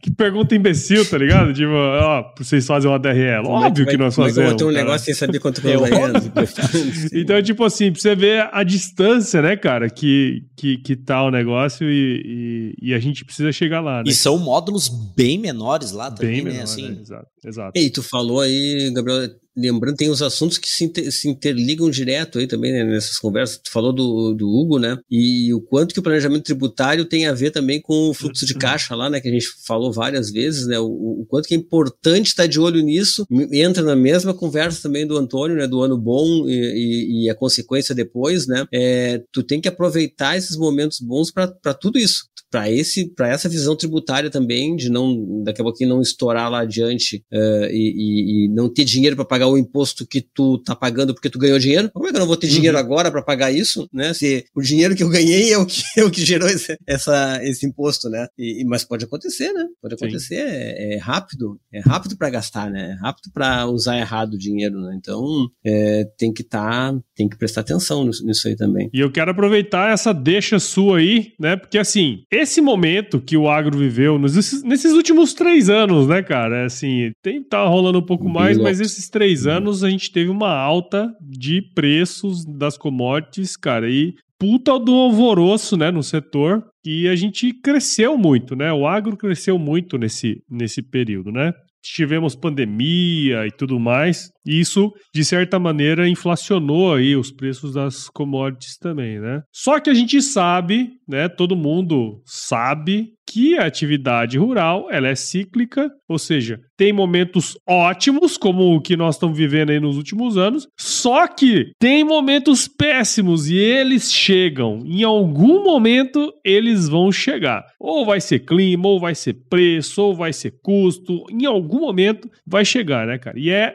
[0.01, 1.53] que pergunta imbecil, tá ligado?
[1.53, 3.39] Tipo, ó, vocês fazem uma DRE.
[3.45, 4.39] Óbvio que, que, nós fazemos.
[4.39, 5.75] É eu vou ter um negócio sem saber quanto é
[7.13, 11.31] Então, tipo assim, pra você ver a distância, né, cara, que, que, que tá o
[11.31, 14.05] negócio e, e, e a gente precisa chegar lá, né?
[14.07, 16.51] E são módulos bem menores lá também, bem né?
[16.51, 16.89] Menor, assim.
[16.91, 16.99] Né?
[17.01, 17.79] Exato, exato.
[17.79, 22.39] E tu falou aí, Gabriel, lembrando, tem os assuntos que se, inter, se interligam direto
[22.39, 23.59] aí também, né, nessas conversas.
[23.59, 24.99] Tu falou do, do Hugo, né?
[25.11, 28.55] E o quanto que o planejamento tributário tem a ver também com o fluxo de
[28.55, 29.21] caixa lá, né?
[29.21, 30.79] Que a gente falou várias vezes, né?
[30.79, 33.27] O, o quanto que é importante estar de olho nisso.
[33.51, 35.67] Entra na mesma conversa também do Antônio, né?
[35.67, 38.67] Do ano bom e, e, e a consequência depois, né?
[38.73, 42.27] É, tu tem que aproveitar esses momentos bons para tudo isso
[42.57, 46.61] para esse para essa visão tributária também de não daqui a pouquinho não estourar lá
[46.61, 50.75] adiante uh, e, e, e, não ter dinheiro para pagar o imposto que tu tá
[50.75, 51.91] pagando porque tu ganhou dinheiro?
[51.93, 52.55] Como é que eu não vou ter uhum.
[52.55, 54.15] dinheiro agora para pagar isso né?
[54.15, 57.39] Se o dinheiro que eu ganhei é o que é o que gerou esse, essa
[57.43, 58.27] esse imposto né?
[58.39, 59.67] E, mas pode acontecer né?
[59.83, 62.97] Pode acontecer é, é, rápido é rápido para gastar né?
[62.97, 64.97] É rápido para usar errado o dinheiro né?
[64.99, 68.89] Então é, tem que estar tá, tem que prestar atenção nisso aí também.
[68.95, 71.55] E eu quero aproveitar essa deixa sua aí né?
[71.55, 76.63] Porque assim esse momento que o agro viveu nos, nesses últimos três anos, né, cara?
[76.63, 80.31] É assim, tem, tá rolando um pouco mais, mas esses três anos a gente teve
[80.31, 87.09] uma alta de preços das commodities, cara, e puta do alvoroço, né, no setor, e
[87.09, 88.73] a gente cresceu muito, né?
[88.73, 91.53] O agro cresceu muito nesse, nesse período, né?
[91.93, 98.09] tivemos pandemia e tudo mais, e isso, de certa maneira, inflacionou aí os preços das
[98.09, 99.43] commodities também, né?
[99.53, 105.15] Só que a gente sabe, né, todo mundo sabe que a atividade rural ela é
[105.15, 110.37] cíclica, ou seja, tem momentos ótimos, como o que nós estamos vivendo aí nos últimos
[110.37, 114.81] anos, só que tem momentos péssimos e eles chegam.
[114.85, 117.65] Em algum momento eles vão chegar.
[117.81, 121.25] Ou vai ser clima, ou vai ser preço, ou vai ser custo.
[121.31, 123.39] Em algum momento vai chegar, né, cara?
[123.39, 123.75] E é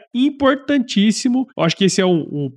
[0.62, 1.46] importantíssimo.
[1.56, 2.50] Eu acho que esse é um, um,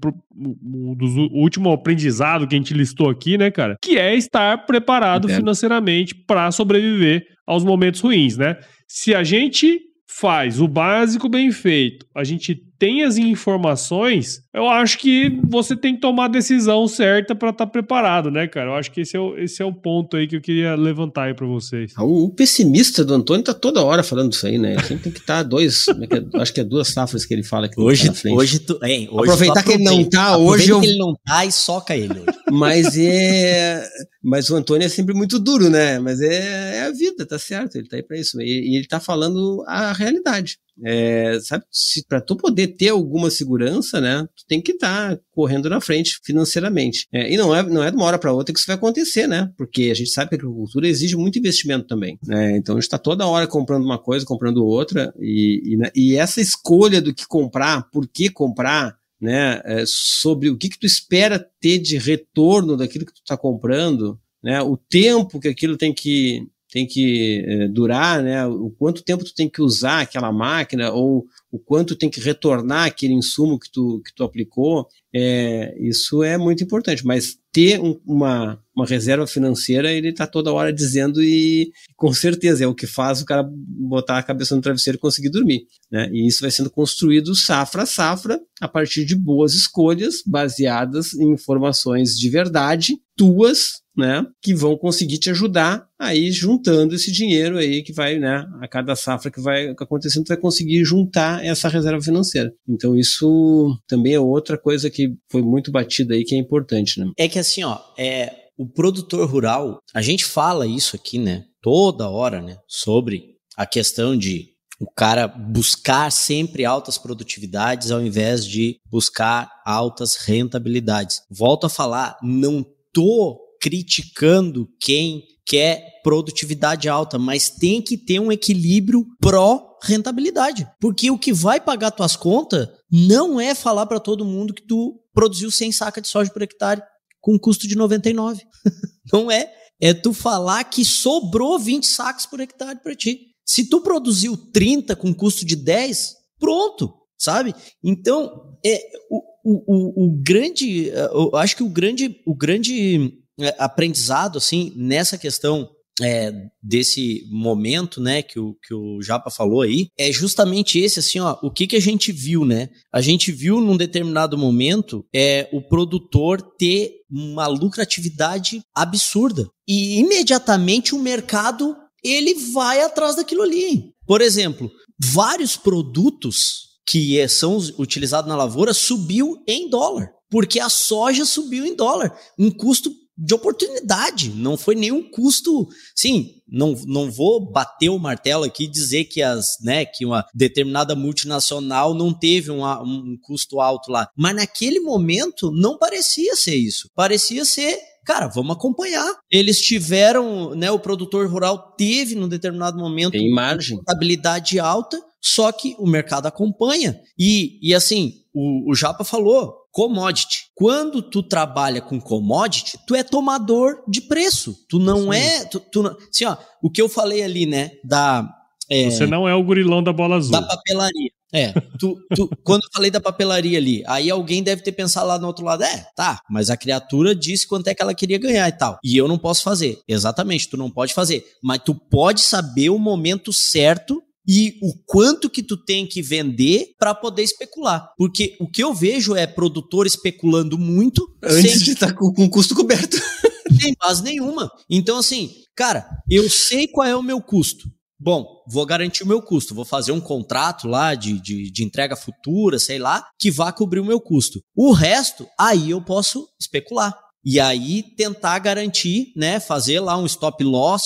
[0.63, 3.77] um dos últimos aprendizado que a gente listou aqui, né, cara?
[3.81, 8.57] Que é estar preparado financeiramente para sobreviver aos momentos ruins, né?
[8.87, 14.97] Se a gente faz o básico bem feito, a gente tem as informações, eu acho
[14.97, 18.71] que você tem que tomar a decisão certa para estar tá preparado, né, cara?
[18.71, 21.23] Eu acho que esse é, o, esse é o ponto aí que eu queria levantar
[21.23, 21.93] aí para vocês.
[21.95, 24.77] Ah, o, o, pessimista do Antônio tá toda hora falando isso aí, né?
[24.79, 27.69] Sempre tem que estar tá dois, é acho que é duas safras que ele fala
[27.69, 30.79] que hoje, tá hoje tu, hein, hoje aproveitar tu que ele não tá, hoje eu...
[30.79, 32.37] que ele não tá e soca ele hoje.
[32.51, 33.83] Mas é,
[34.23, 35.99] mas o Antônio é sempre muito duro, né?
[35.99, 37.75] Mas é, é a vida, tá certo?
[37.75, 38.41] Ele tá aí para isso.
[38.41, 40.57] E, e ele tá falando a realidade.
[40.83, 41.63] É, sabe,
[42.07, 46.19] para tu poder ter alguma segurança, né, tu tem que estar tá correndo na frente
[46.23, 47.07] financeiramente.
[47.13, 49.27] É, e não é, não é de uma hora para outra que isso vai acontecer,
[49.27, 49.51] né?
[49.57, 52.19] Porque a gente sabe que a agricultura exige muito investimento também.
[52.23, 52.57] Né?
[52.57, 56.15] Então a gente está toda hora comprando uma coisa, comprando outra, e, e, né, e,
[56.15, 60.85] essa escolha do que comprar, por que comprar, né, é, sobre o que, que tu
[60.85, 65.93] espera ter de retorno daquilo que tu está comprando, né, o tempo que aquilo tem
[65.93, 68.45] que tem que é, durar, né?
[68.45, 72.85] O quanto tempo tu tem que usar aquela máquina ou o quanto tem que retornar
[72.85, 77.05] aquele insumo que tu, que tu aplicou, é, isso é muito importante.
[77.05, 82.65] Mas ter um, uma, uma reserva financeira, ele está toda hora dizendo e com certeza
[82.65, 85.67] é o que faz o cara botar a cabeça no travesseiro e conseguir dormir.
[85.89, 86.09] Né?
[86.11, 91.31] E isso vai sendo construído safra a safra a partir de boas escolhas baseadas em
[91.31, 97.81] informações de verdade, tuas, né, que vão conseguir te ajudar aí juntando esse dinheiro aí
[97.81, 102.01] que vai, né, a cada safra que vai acontecendo, tu vai conseguir juntar essa reserva
[102.01, 102.51] financeira.
[102.67, 107.11] Então isso também é outra coisa que foi muito batida aí que é importante, né?
[107.17, 112.09] É que assim, ó, é o produtor rural, a gente fala isso aqui, né, toda
[112.09, 118.77] hora, né, sobre a questão de o cara buscar sempre altas produtividades ao invés de
[118.89, 121.21] buscar altas rentabilidades.
[121.29, 128.31] Volto a falar, não tô criticando quem quer produtividade alta, mas tem que ter um
[128.31, 134.23] equilíbrio pró rentabilidade, porque o que vai pagar tuas contas não é falar para todo
[134.23, 136.79] mundo que tu produziu 100 sacas de soja por hectare
[137.19, 138.43] com custo de 99.
[139.11, 139.51] não é,
[139.81, 143.31] é tu falar que sobrou 20 sacas por hectare para ti.
[143.43, 147.55] Se tu produziu 30 com custo de 10, pronto, sabe?
[147.83, 153.24] Então, é o, o, o, o grande, eu acho que o grande, o grande
[153.57, 155.69] aprendizado, assim, nessa questão
[156.01, 156.31] é,
[156.61, 161.37] desse momento, né, que o, que o Japa falou aí, é justamente esse, assim, ó,
[161.41, 162.69] o que que a gente viu, né?
[162.93, 169.47] A gente viu num determinado momento é, o produtor ter uma lucratividade absurda.
[169.67, 173.93] E imediatamente o mercado, ele vai atrás daquilo ali.
[174.05, 174.69] Por exemplo,
[174.99, 181.65] vários produtos que é, são utilizados na lavoura subiu em dólar, porque a soja subiu
[181.65, 185.67] em dólar, um custo de oportunidade, não foi nenhum custo.
[185.95, 190.25] Sim, não, não vou bater o martelo aqui e dizer que as, né, que uma
[190.33, 196.55] determinada multinacional não teve um, um custo alto lá, mas naquele momento não parecia ser
[196.55, 196.89] isso.
[196.95, 199.11] Parecia ser cara, vamos acompanhar.
[199.31, 203.77] Eles tiveram, né, o produtor rural teve num determinado momento Tem margem.
[203.77, 206.95] rentabilidade alta, só que o mercado acompanha.
[207.17, 210.44] E, e assim, o, o Japa falou, commodity.
[210.55, 214.55] Quando tu trabalha com commodity, tu é tomador de preço.
[214.69, 215.19] Tu não Sim.
[215.19, 215.45] é.
[215.45, 217.71] Tu, tu, assim, ó, o que eu falei ali, né?
[217.83, 218.27] Da.
[218.69, 220.31] É, Você não é o gurilão da bola azul.
[220.31, 221.11] Da papelaria.
[221.33, 225.19] É, tu, tu, quando eu falei da papelaria ali, aí alguém deve ter pensado lá
[225.19, 228.47] no outro lado, é, tá, mas a criatura disse quanto é que ela queria ganhar
[228.47, 228.79] e tal.
[228.81, 229.81] E eu não posso fazer.
[229.85, 231.25] Exatamente, tu não pode fazer.
[231.43, 236.73] Mas tu pode saber o momento certo e o quanto que tu tem que vender
[236.77, 237.93] para poder especular.
[237.97, 241.63] Porque o que eu vejo é produtor especulando muito antes sem...
[241.63, 242.97] de estar tá com, com custo coberto.
[243.61, 244.51] Sem base nenhuma.
[244.69, 247.69] Então, assim, cara, eu sei qual é o meu custo.
[247.97, 251.95] Bom, vou garantir o meu custo, vou fazer um contrato lá de, de, de, entrega
[251.95, 254.41] futura, sei lá, que vá cobrir o meu custo.
[254.53, 256.93] O resto, aí eu posso especular.
[257.25, 260.83] E aí tentar garantir, né, fazer lá um stop loss,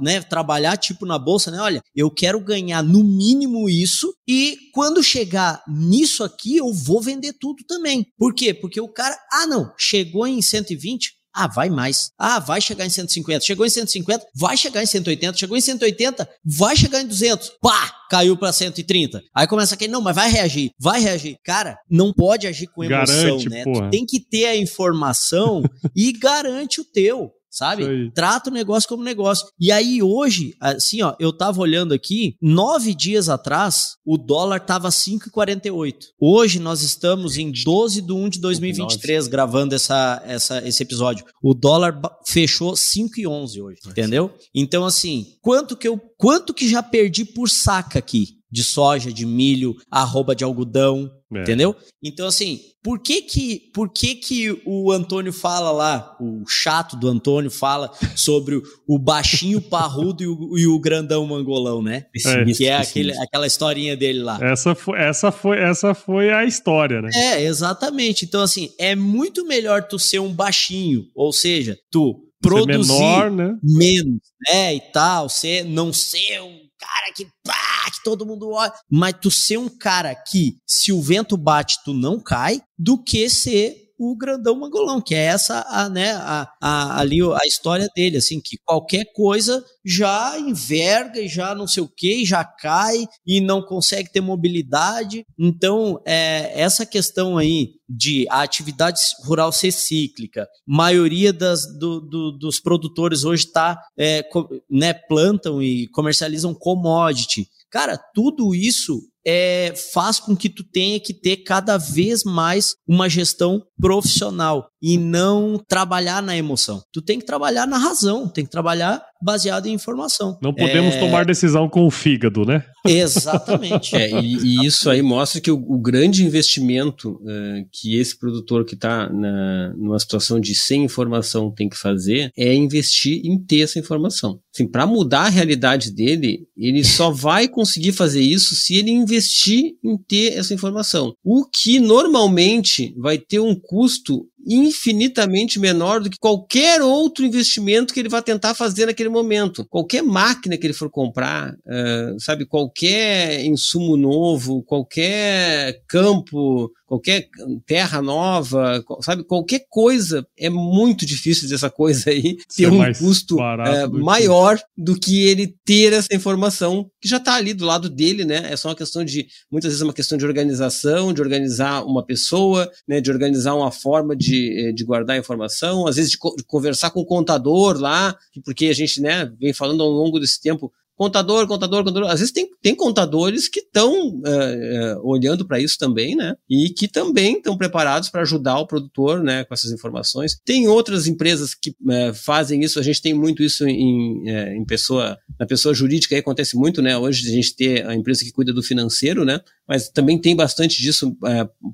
[0.00, 5.02] né, trabalhar tipo na bolsa, né, olha, eu quero ganhar no mínimo isso e quando
[5.02, 8.06] chegar nisso aqui eu vou vender tudo também.
[8.16, 8.54] Por quê?
[8.54, 12.10] Porque o cara, ah não, chegou em 120, ah, vai mais.
[12.18, 13.44] Ah, vai chegar em 150.
[13.44, 15.36] Chegou em 150, vai chegar em 180.
[15.36, 17.52] Chegou em 180, vai chegar em 200.
[17.60, 17.92] Pá!
[18.08, 19.20] Caiu para 130.
[19.34, 21.36] Aí começa aquele, não, mas vai reagir, vai reagir.
[21.44, 23.64] Cara, não pode agir com emoção, garante, né?
[23.64, 23.86] Porra.
[23.86, 25.62] Tu tem que ter a informação
[25.94, 28.10] e garante o teu sabe?
[28.14, 29.46] Trata o negócio como negócio.
[29.58, 34.90] E aí hoje, assim, ó, eu tava olhando aqui, nove dias atrás, o dólar tava
[34.90, 35.94] 5,48.
[36.20, 41.24] Hoje nós estamos em 12 de 1 de 2023 gravando essa, essa, esse episódio.
[41.42, 44.34] O dólar fechou 5,11 hoje, entendeu?
[44.54, 48.35] Então, assim, quanto que eu, quanto que já perdi por saca aqui?
[48.50, 51.42] De soja, de milho, arroba de algodão, é.
[51.42, 51.74] entendeu?
[52.02, 57.08] Então, assim, por que que, por que que o Antônio fala lá, o chato do
[57.08, 62.06] Antônio fala sobre o, baixinho parrudo e o, e o grandão mangolão, né?
[62.24, 62.44] É.
[62.44, 64.38] Que é aquele, aquela historinha dele lá.
[64.40, 67.10] Essa foi, essa, foi, essa foi a história, né?
[67.12, 68.24] É, exatamente.
[68.24, 73.56] Então, assim, é muito melhor tu ser um baixinho, ou seja, tu produzir menor, né?
[73.62, 78.72] menos, né, e tal, ser, não ser um cara que, pá, que todo mundo olha.
[78.90, 83.28] Mas tu ser um cara que, se o vento bate, tu não cai, do que
[83.28, 88.18] ser o grandão mangolão, que é essa a, né, a, a, ali a história dele,
[88.18, 93.40] assim, que qualquer coisa já enverga e já não sei o que, já cai e
[93.40, 95.24] não consegue ter mobilidade.
[95.38, 102.32] Então, é, essa questão aí de a atividade rural ser cíclica, maioria das, do, do,
[102.32, 104.24] dos produtores hoje tá, é,
[104.68, 107.48] né, plantam e comercializam commodity.
[107.70, 113.08] Cara, tudo isso é, faz com que tu tenha que ter cada vez mais uma
[113.08, 116.82] gestão profissional e não trabalhar na emoção.
[116.92, 120.38] Tu tem que trabalhar na razão, tem que trabalhar baseado em informação.
[120.42, 121.00] Não podemos é...
[121.00, 122.64] tomar decisão com o fígado, né?
[122.86, 123.96] Exatamente.
[123.96, 128.64] é, e, e, isso aí mostra que o, o grande investimento uh, que esse produtor
[128.64, 133.78] que está numa situação de sem informação tem que fazer é investir em ter essa
[133.78, 134.38] informação.
[134.54, 139.74] Assim, para mudar a realidade dele, ele só vai conseguir fazer isso se ele investir
[139.82, 141.14] em ter essa informação.
[141.24, 147.98] O que normalmente vai ter um custo infinitamente menor do que qualquer outro investimento que
[147.98, 149.66] ele vai tentar fazer naquele momento.
[149.66, 157.28] Qualquer máquina que ele for comprar, uh, sabe, qualquer insumo novo, qualquer campo, qualquer
[157.66, 163.90] terra nova, sabe, qualquer coisa é muito difícil dessa coisa aí ter um custo uh,
[163.92, 168.52] maior do que ele ter essa informação que já está ali do lado dele, né?
[168.52, 172.04] É só uma questão de muitas vezes é uma questão de organização, de organizar uma
[172.04, 173.00] pessoa, né?
[173.00, 176.90] De organizar uma forma de de, eh, de guardar informação, às vezes de, de, conversar
[176.90, 181.46] com o contador lá, porque a gente né, vem falando ao longo desse tempo contador,
[181.46, 182.10] contador, contador.
[182.10, 186.34] Às vezes tem, tem contadores que estão uh, uh, olhando para isso também, né?
[186.48, 190.40] E que também estão preparados para ajudar o produtor, né, com essas informações.
[190.44, 192.80] Tem outras empresas que uh, fazem isso.
[192.80, 196.14] A gente tem muito isso em, em pessoa, na pessoa jurídica.
[196.14, 196.96] Aí acontece muito, né?
[196.96, 199.40] Hoje a gente tem a empresa que cuida do financeiro, né?
[199.68, 201.14] Mas também tem bastante disso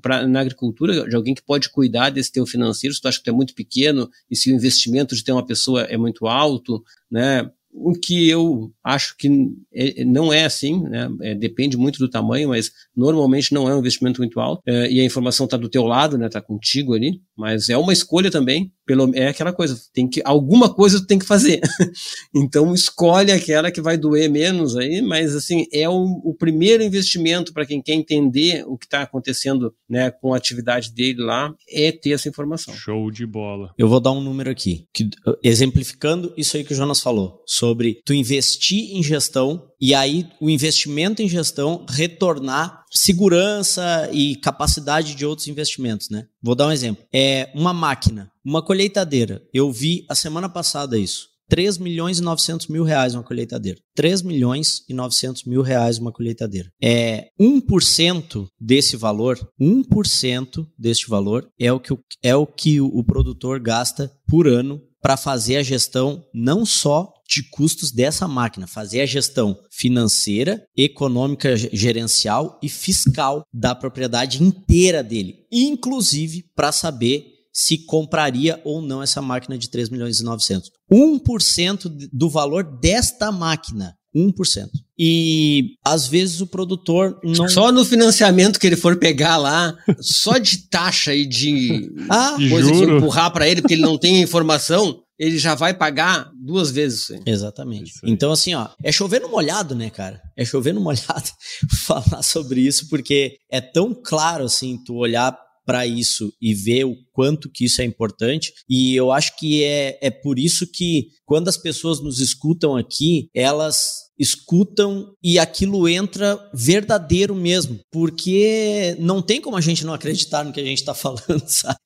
[0.01, 2.93] pra, na agricultura, de alguém que pode cuidar desse teu financeiro.
[2.93, 5.45] Se tu acha que tu é muito pequeno e se o investimento de ter uma
[5.45, 7.49] pessoa é muito alto, né?
[7.73, 9.29] o que eu acho que
[9.73, 11.09] é, não é assim, né?
[11.21, 14.99] É, depende muito do tamanho, mas normalmente não é um investimento muito alto é, e
[14.99, 16.27] a informação está do teu lado, né?
[16.27, 18.71] Está contigo ali, mas é uma escolha também.
[18.85, 21.61] Pelo é aquela coisa, tem que alguma coisa tu tem que fazer.
[22.35, 27.53] então escolhe aquela que vai doer menos aí, mas assim é o, o primeiro investimento
[27.53, 30.11] para quem quer entender o que está acontecendo, né?
[30.11, 32.73] Com a atividade dele lá é ter essa informação.
[32.73, 33.73] Show de bola.
[33.77, 35.09] Eu vou dar um número aqui, que,
[35.41, 40.27] exemplificando isso aí que o Jonas falou sobre tu investir investir em gestão e aí
[40.41, 46.25] o investimento em gestão retornar segurança e capacidade de outros investimentos, né?
[46.41, 47.03] Vou dar um exemplo.
[47.13, 49.41] É uma máquina, uma colheitadeira.
[49.53, 51.31] Eu vi a semana passada isso.
[51.49, 53.79] 3 milhões e 900 mil reais uma colheitadeira.
[53.95, 56.69] 3 milhões e 900 mil reais uma colheitadeira.
[56.81, 63.03] É 1% desse valor, 1% deste valor é o que o, é o, que o
[63.03, 69.01] produtor gasta por ano para fazer a gestão não só de custos dessa máquina, fazer
[69.01, 77.85] a gestão financeira, econômica, gerencial e fiscal da propriedade inteira dele, inclusive para saber se
[77.85, 80.71] compraria ou não essa máquina de 3 milhões e 900.
[80.91, 83.93] 1% do valor desta máquina.
[84.15, 84.67] 1%.
[84.97, 87.49] E às vezes o produtor não.
[87.49, 92.71] Só no financiamento que ele for pegar lá, só de taxa e de ah, coisa
[92.71, 97.11] de empurrar para ele, porque ele não tem informação, ele já vai pagar duas vezes.
[97.25, 97.93] Exatamente.
[98.03, 100.21] Então, assim, ó, é chover no molhado, né, cara?
[100.35, 101.29] É chover no molhado
[101.85, 106.95] falar sobre isso, porque é tão claro, assim, tu olhar para isso e ver o
[107.11, 108.53] quanto que isso é importante.
[108.69, 113.29] E eu acho que é, é por isso que quando as pessoas nos escutam aqui,
[113.33, 120.43] elas escutam e aquilo entra verdadeiro mesmo, porque não tem como a gente não acreditar
[120.43, 121.77] no que a gente está falando, sabe?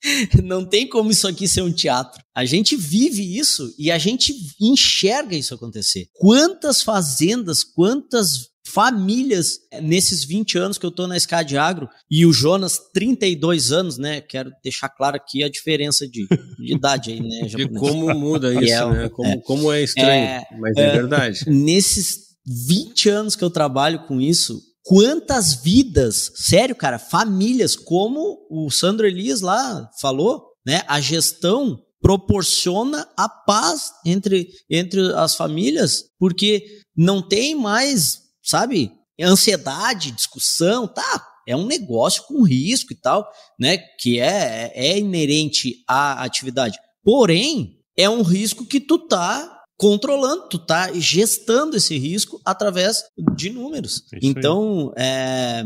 [0.42, 2.22] Não tem como isso aqui ser um teatro.
[2.34, 6.06] A gente vive isso e a gente enxerga isso acontecer.
[6.14, 12.26] Quantas fazendas, quantas famílias eh, nesses 20 anos que eu estou na SCAD Agro e
[12.26, 14.20] o Jonas 32 anos, né?
[14.20, 16.26] Quero deixar claro aqui a diferença de,
[16.58, 17.48] de idade aí, né?
[17.48, 19.08] De como muda isso, é, né?
[19.08, 21.44] Como é, como é estranho, é, mas é, é verdade.
[21.48, 22.28] Nesses
[22.66, 29.06] 20 anos que eu trabalho com isso, quantas vidas, sério, cara, famílias, como o Sandro
[29.06, 30.82] Elias lá falou, né?
[30.86, 36.64] A gestão proporciona a paz entre, entre as famílias, porque
[36.96, 38.92] não tem mais sabe?
[39.20, 41.26] Ansiedade, discussão, tá?
[41.46, 43.28] É um negócio com risco e tal,
[43.58, 43.78] né?
[43.78, 46.78] Que é, é inerente à atividade.
[47.02, 53.50] Porém, é um risco que tu tá controlando, tu tá gestando esse risco através de
[53.50, 54.04] números.
[54.12, 55.62] É então, é,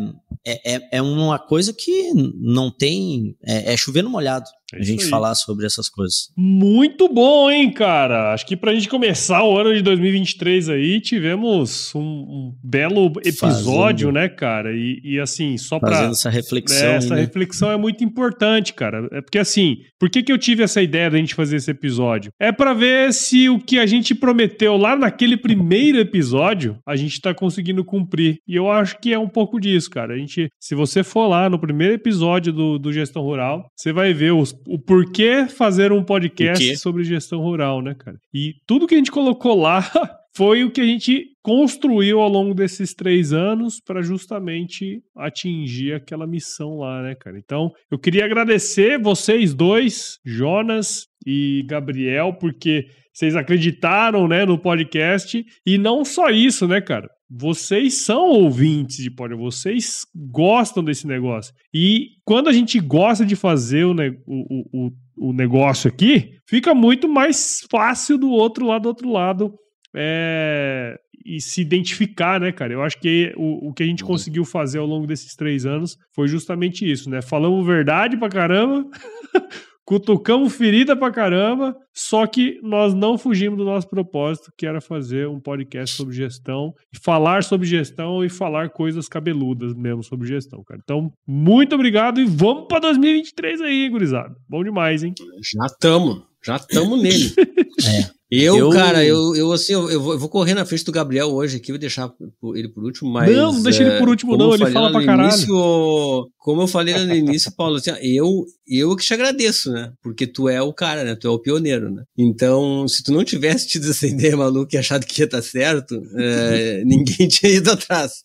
[0.46, 3.36] é, é uma coisa que não tem.
[3.42, 4.48] É, é chover no molhado.
[4.74, 5.10] É a gente aí.
[5.10, 6.28] falar sobre essas coisas.
[6.36, 8.32] Muito bom, hein, cara?
[8.32, 14.08] Acho que pra gente começar o ano de 2023 aí, tivemos um, um belo episódio,
[14.08, 14.12] Fazendo.
[14.12, 14.72] né, cara?
[14.72, 15.92] E, e, assim, só pra.
[15.92, 16.88] Fazendo essa reflexão.
[16.88, 17.26] É, essa aí, né?
[17.26, 19.08] reflexão é muito importante, cara.
[19.12, 22.32] É porque assim, por que, que eu tive essa ideia da gente fazer esse episódio?
[22.40, 27.20] É para ver se o que a gente prometeu lá naquele primeiro episódio, a gente
[27.20, 28.38] tá conseguindo cumprir.
[28.46, 30.14] E eu acho que é um pouco disso, cara.
[30.14, 34.12] A gente, se você for lá no primeiro episódio do, do Gestão Rural, você vai
[34.12, 38.18] ver os o porquê fazer um podcast sobre gestão rural, né, cara?
[38.32, 39.82] E tudo que a gente colocou lá
[40.34, 46.26] foi o que a gente construiu ao longo desses três anos para justamente atingir aquela
[46.26, 47.38] missão lá, né, cara?
[47.38, 55.44] Então, eu queria agradecer vocês dois, Jonas e Gabriel, porque vocês acreditaram, né, no podcast.
[55.66, 57.10] E não só isso, né, cara?
[57.34, 61.54] Vocês são ouvintes de podcast, vocês gostam desse negócio.
[61.72, 63.94] E quando a gente gosta de fazer o,
[64.26, 64.90] o, o,
[65.30, 69.54] o negócio aqui, fica muito mais fácil do outro lado, do outro lado,
[69.96, 72.74] é, e se identificar, né, cara?
[72.74, 74.10] Eu acho que o, o que a gente uhum.
[74.10, 77.22] conseguiu fazer ao longo desses três anos foi justamente isso, né?
[77.22, 78.86] Falamos verdade pra caramba.
[79.84, 85.28] Cutucamos ferida pra caramba, só que nós não fugimos do nosso propósito, que era fazer
[85.28, 86.72] um podcast sobre gestão,
[87.02, 90.80] falar sobre gestão e falar coisas cabeludas mesmo sobre gestão, cara.
[90.82, 94.34] Então, muito obrigado e vamos pra 2023 aí, gurizada.
[94.48, 95.14] Bom demais, hein?
[95.42, 97.32] Já estamos, já estamos nele.
[97.84, 98.22] é.
[98.34, 100.90] Eu, eu, cara, eu, eu assim, eu, eu, vou, eu, vou, correr na frente do
[100.90, 102.10] Gabriel hoje aqui, vou deixar
[102.54, 103.30] ele por último, mas.
[103.30, 105.28] Não, não deixa ele por último, não, ele fala pra caralho.
[105.28, 109.92] Início, como eu falei no início, Paulo, assim, eu, eu que te agradeço, né?
[110.02, 111.14] Porque tu é o cara, né?
[111.14, 112.02] Tu é o pioneiro, né?
[112.18, 116.02] Então, se tu não tivesse tido essa ideia maluca e achado que ia estar certo,
[116.16, 118.22] é, ninguém tinha ido atrás,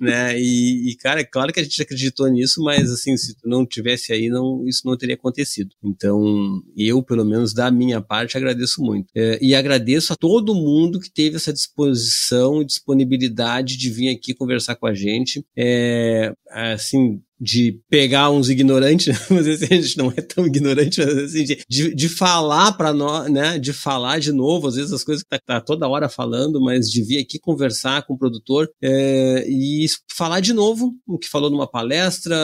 [0.00, 0.38] né?
[0.38, 3.64] E, e, cara, é claro que a gente acreditou nisso, mas assim, se tu não
[3.64, 5.70] tivesse aí, não, isso não teria acontecido.
[5.84, 9.06] Então, eu, pelo menos da minha parte, agradeço muito.
[9.14, 14.34] É, e agradeço a todo mundo que teve essa disposição e disponibilidade de vir aqui
[14.34, 15.44] conversar com a gente.
[15.56, 21.18] É, assim, de pegar uns ignorantes, mas assim, a gente não é tão ignorante, mas
[21.18, 25.24] assim, de, de, falar para nós, né, de falar de novo, às vezes as coisas
[25.24, 29.44] que tá, tá, toda hora falando, mas de vir aqui conversar com o produtor é,
[29.48, 32.36] e falar de novo o que falou numa palestra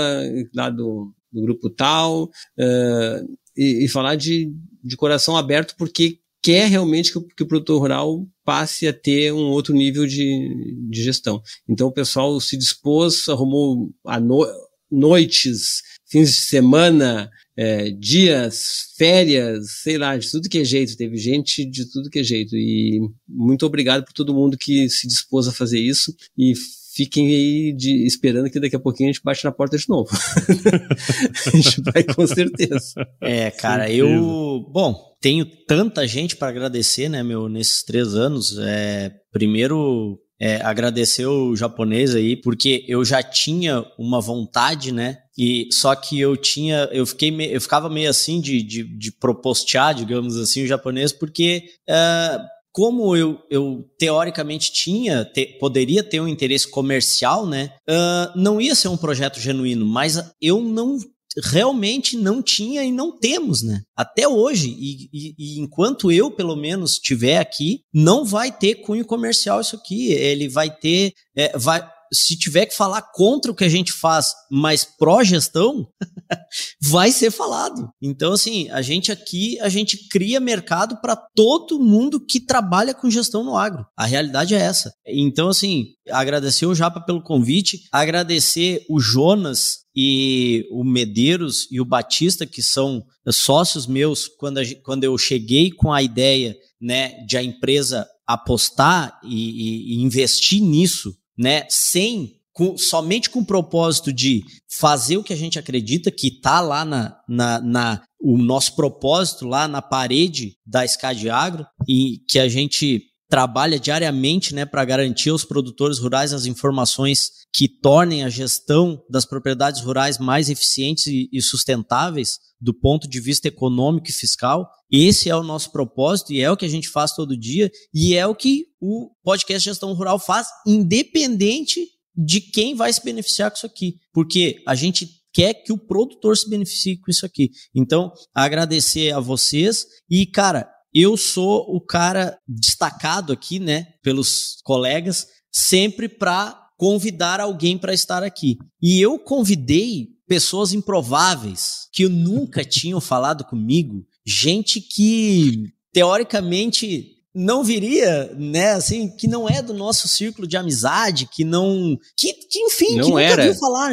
[0.52, 2.28] lá do, do grupo tal,
[2.58, 3.24] é,
[3.56, 8.26] e, e, falar de, de coração aberto, porque quer realmente que, que o produtor rural
[8.44, 11.40] passe a ter um outro nível de, de gestão.
[11.68, 14.44] Então o pessoal se dispôs, arrumou a no,
[14.90, 20.96] noites, fins de semana, é, dias, férias, sei lá, de tudo que é jeito.
[20.96, 22.56] Teve gente de tudo que é jeito.
[22.56, 26.14] E muito obrigado por todo mundo que se dispôs a fazer isso.
[26.36, 26.54] E
[26.94, 30.08] fiquem aí de, esperando que daqui a pouquinho a gente bate na porta de novo.
[31.46, 33.06] a gente vai com certeza.
[33.20, 34.64] É, cara, eu.
[34.72, 38.56] Bom, tenho tanta gente para agradecer, né, meu, nesses três anos.
[38.58, 45.18] É, primeiro, é, agradecer o japonês aí, porque eu já tinha uma vontade, né?
[45.36, 49.12] E só que eu tinha, eu fiquei, me, eu ficava meio assim de, de, de
[49.12, 56.20] propostear, digamos assim, o japonês, porque uh, como eu, eu teoricamente tinha, te, poderia ter
[56.20, 57.72] um interesse comercial, né?
[57.88, 60.98] Uh, não ia ser um projeto genuíno, mas eu não
[61.42, 63.82] realmente não tinha e não temos, né?
[63.96, 69.04] Até hoje, e, e, e, enquanto eu, pelo menos, estiver aqui, não vai ter cunho
[69.04, 70.12] comercial isso aqui.
[70.12, 71.12] Ele vai ter.
[71.36, 75.86] É, vai, se tiver que falar contra o que a gente faz, mas pró-gestão,
[76.80, 77.90] vai ser falado.
[78.00, 83.10] Então, assim, a gente aqui, a gente cria mercado para todo mundo que trabalha com
[83.10, 83.86] gestão no agro.
[83.96, 84.92] A realidade é essa.
[85.06, 91.84] Então, assim, agradecer o Japa pelo convite, agradecer o Jonas e o Medeiros e o
[91.84, 97.36] Batista, que são sócios meus, quando, a, quando eu cheguei com a ideia né, de
[97.36, 104.12] a empresa apostar e, e, e investir nisso, né, sem com, somente com o propósito
[104.12, 108.74] de fazer o que a gente acredita que está lá na, na, na, o nosso
[108.74, 114.84] propósito lá na parede da SCAD Agro e que a gente trabalha diariamente né, para
[114.84, 121.06] garantir aos produtores rurais as informações que tornem a gestão das propriedades rurais mais eficientes
[121.06, 124.68] e, sustentáveis do ponto de vista econômico e fiscal.
[124.90, 128.14] Esse é o nosso propósito e é o que a gente faz todo dia e
[128.14, 131.80] é o que o podcast Gestão Rural faz, independente
[132.16, 133.96] de quem vai se beneficiar com isso aqui.
[134.12, 137.50] Porque a gente quer que o produtor se beneficie com isso aqui.
[137.74, 140.68] Então, agradecer a vocês e, cara,
[141.00, 148.24] eu sou o cara destacado aqui, né, pelos colegas, sempre para convidar alguém para estar
[148.24, 148.56] aqui.
[148.82, 158.34] E eu convidei pessoas improváveis que nunca tinham falado comigo, gente que teoricamente não viria,
[158.34, 162.96] né, assim, que não é do nosso círculo de amizade, que não, que, que enfim,
[162.96, 163.42] não que nunca era.
[163.44, 163.92] viu falar,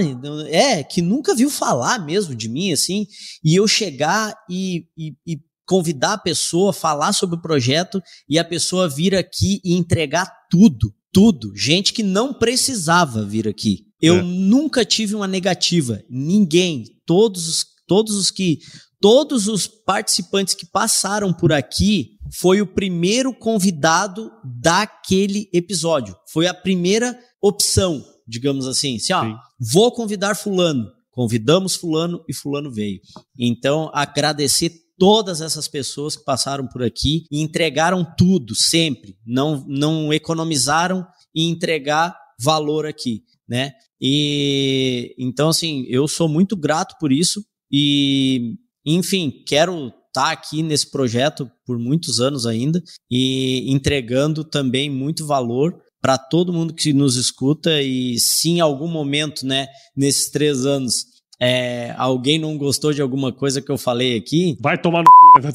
[0.49, 3.06] é, que nunca viu falar mesmo de mim, assim,
[3.43, 8.43] e eu chegar e, e, e convidar a pessoa, falar sobre o projeto e a
[8.43, 11.51] pessoa vir aqui e entregar tudo, tudo.
[11.55, 13.86] Gente que não precisava vir aqui.
[14.01, 14.22] Eu é.
[14.22, 16.01] nunca tive uma negativa.
[16.09, 18.59] Ninguém, todos os, todos os que
[18.99, 26.16] todos os participantes que passaram por aqui foi o primeiro convidado daquele episódio.
[26.32, 28.95] Foi a primeira opção, digamos assim.
[28.95, 30.88] Assim, ó, vou convidar fulano.
[31.11, 32.99] Convidamos fulano e fulano veio.
[33.39, 40.14] Então, agradecer todas essas pessoas que passaram por aqui e entregaram tudo sempre, não não
[40.14, 43.74] economizaram em entregar valor aqui, né?
[44.00, 50.62] E então assim, eu sou muito grato por isso e enfim, quero estar tá aqui
[50.62, 56.93] nesse projeto por muitos anos ainda e entregando também muito valor para todo mundo que
[56.93, 62.93] nos escuta e se em algum momento, né, nesses três anos é, alguém não gostou
[62.93, 64.57] de alguma coisa que eu falei aqui.
[64.59, 65.11] Vai tomar no
[65.41, 65.51] né?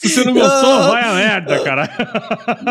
[0.00, 1.90] Se você não gostou, vai a merda, cara.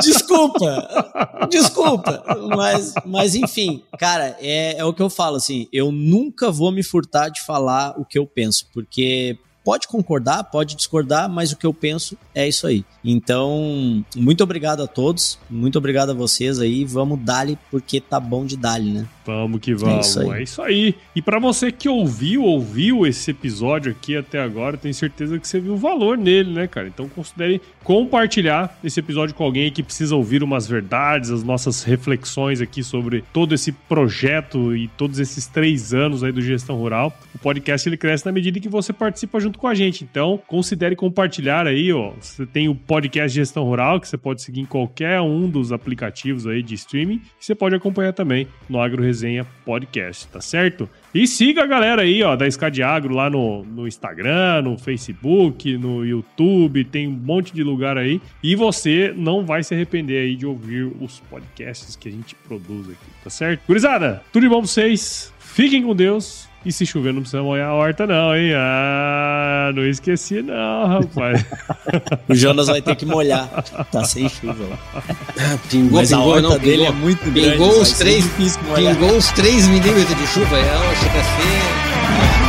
[0.01, 2.23] Desculpa, desculpa.
[2.55, 5.67] Mas, mas enfim, cara, é, é o que eu falo assim.
[5.73, 10.75] Eu nunca vou me furtar de falar o que eu penso, porque pode concordar, pode
[10.75, 12.83] discordar, mas o que eu penso é isso aí.
[13.03, 16.83] Então, muito obrigado a todos, muito obrigado a vocês aí.
[16.83, 19.07] Vamos dali porque tá bom de dali, né?
[19.25, 19.95] Vamos que vamos.
[19.95, 20.39] É isso aí.
[20.39, 20.95] É isso aí.
[21.15, 25.59] E para você que ouviu, ouviu esse episódio aqui até agora, tenho certeza que você
[25.59, 26.87] viu o valor nele, né, cara?
[26.87, 32.61] Então considere compartilhar esse episódio com alguém que precisa ouvir umas verdades, as nossas reflexões
[32.61, 37.17] aqui sobre todo esse projeto e todos esses três anos aí do Gestão Rural.
[37.35, 40.03] O podcast ele cresce na medida que você participa junto com a gente.
[40.03, 42.11] Então, considere compartilhar aí, ó.
[42.19, 46.47] Você tem o podcast Gestão Rural, que você pode seguir em qualquer um dos aplicativos
[46.47, 47.21] aí de streaming.
[47.39, 50.89] E você pode acompanhar também no Agro Resenha Podcast, tá certo?
[51.13, 55.77] E siga a galera aí, ó, da Escade Agro lá no, no Instagram, no Facebook,
[55.77, 58.19] no YouTube, tem um monte de lugar aí.
[58.41, 62.87] E você não vai se arrepender aí de ouvir os podcasts que a gente produz
[62.87, 63.61] aqui, tá certo?
[63.67, 65.31] Gurizada, tudo de bom pra vocês.
[65.37, 68.53] Fiquem com Deus E se chover, não precisa molhar a horta, não, hein?
[68.55, 71.45] Ah, não esqueci, não, rapaz.
[72.29, 73.49] o Jonas vai ter que molhar.
[73.91, 74.79] Tá sem chuva lá.
[74.95, 77.51] Ah, pingou, Mas pingou, a horta não, dele é pingou, é muito grande.
[77.51, 80.57] Pingou uns 3, pingou uns 3 milímetros de chuva.
[80.57, 82.42] É, chega a ser.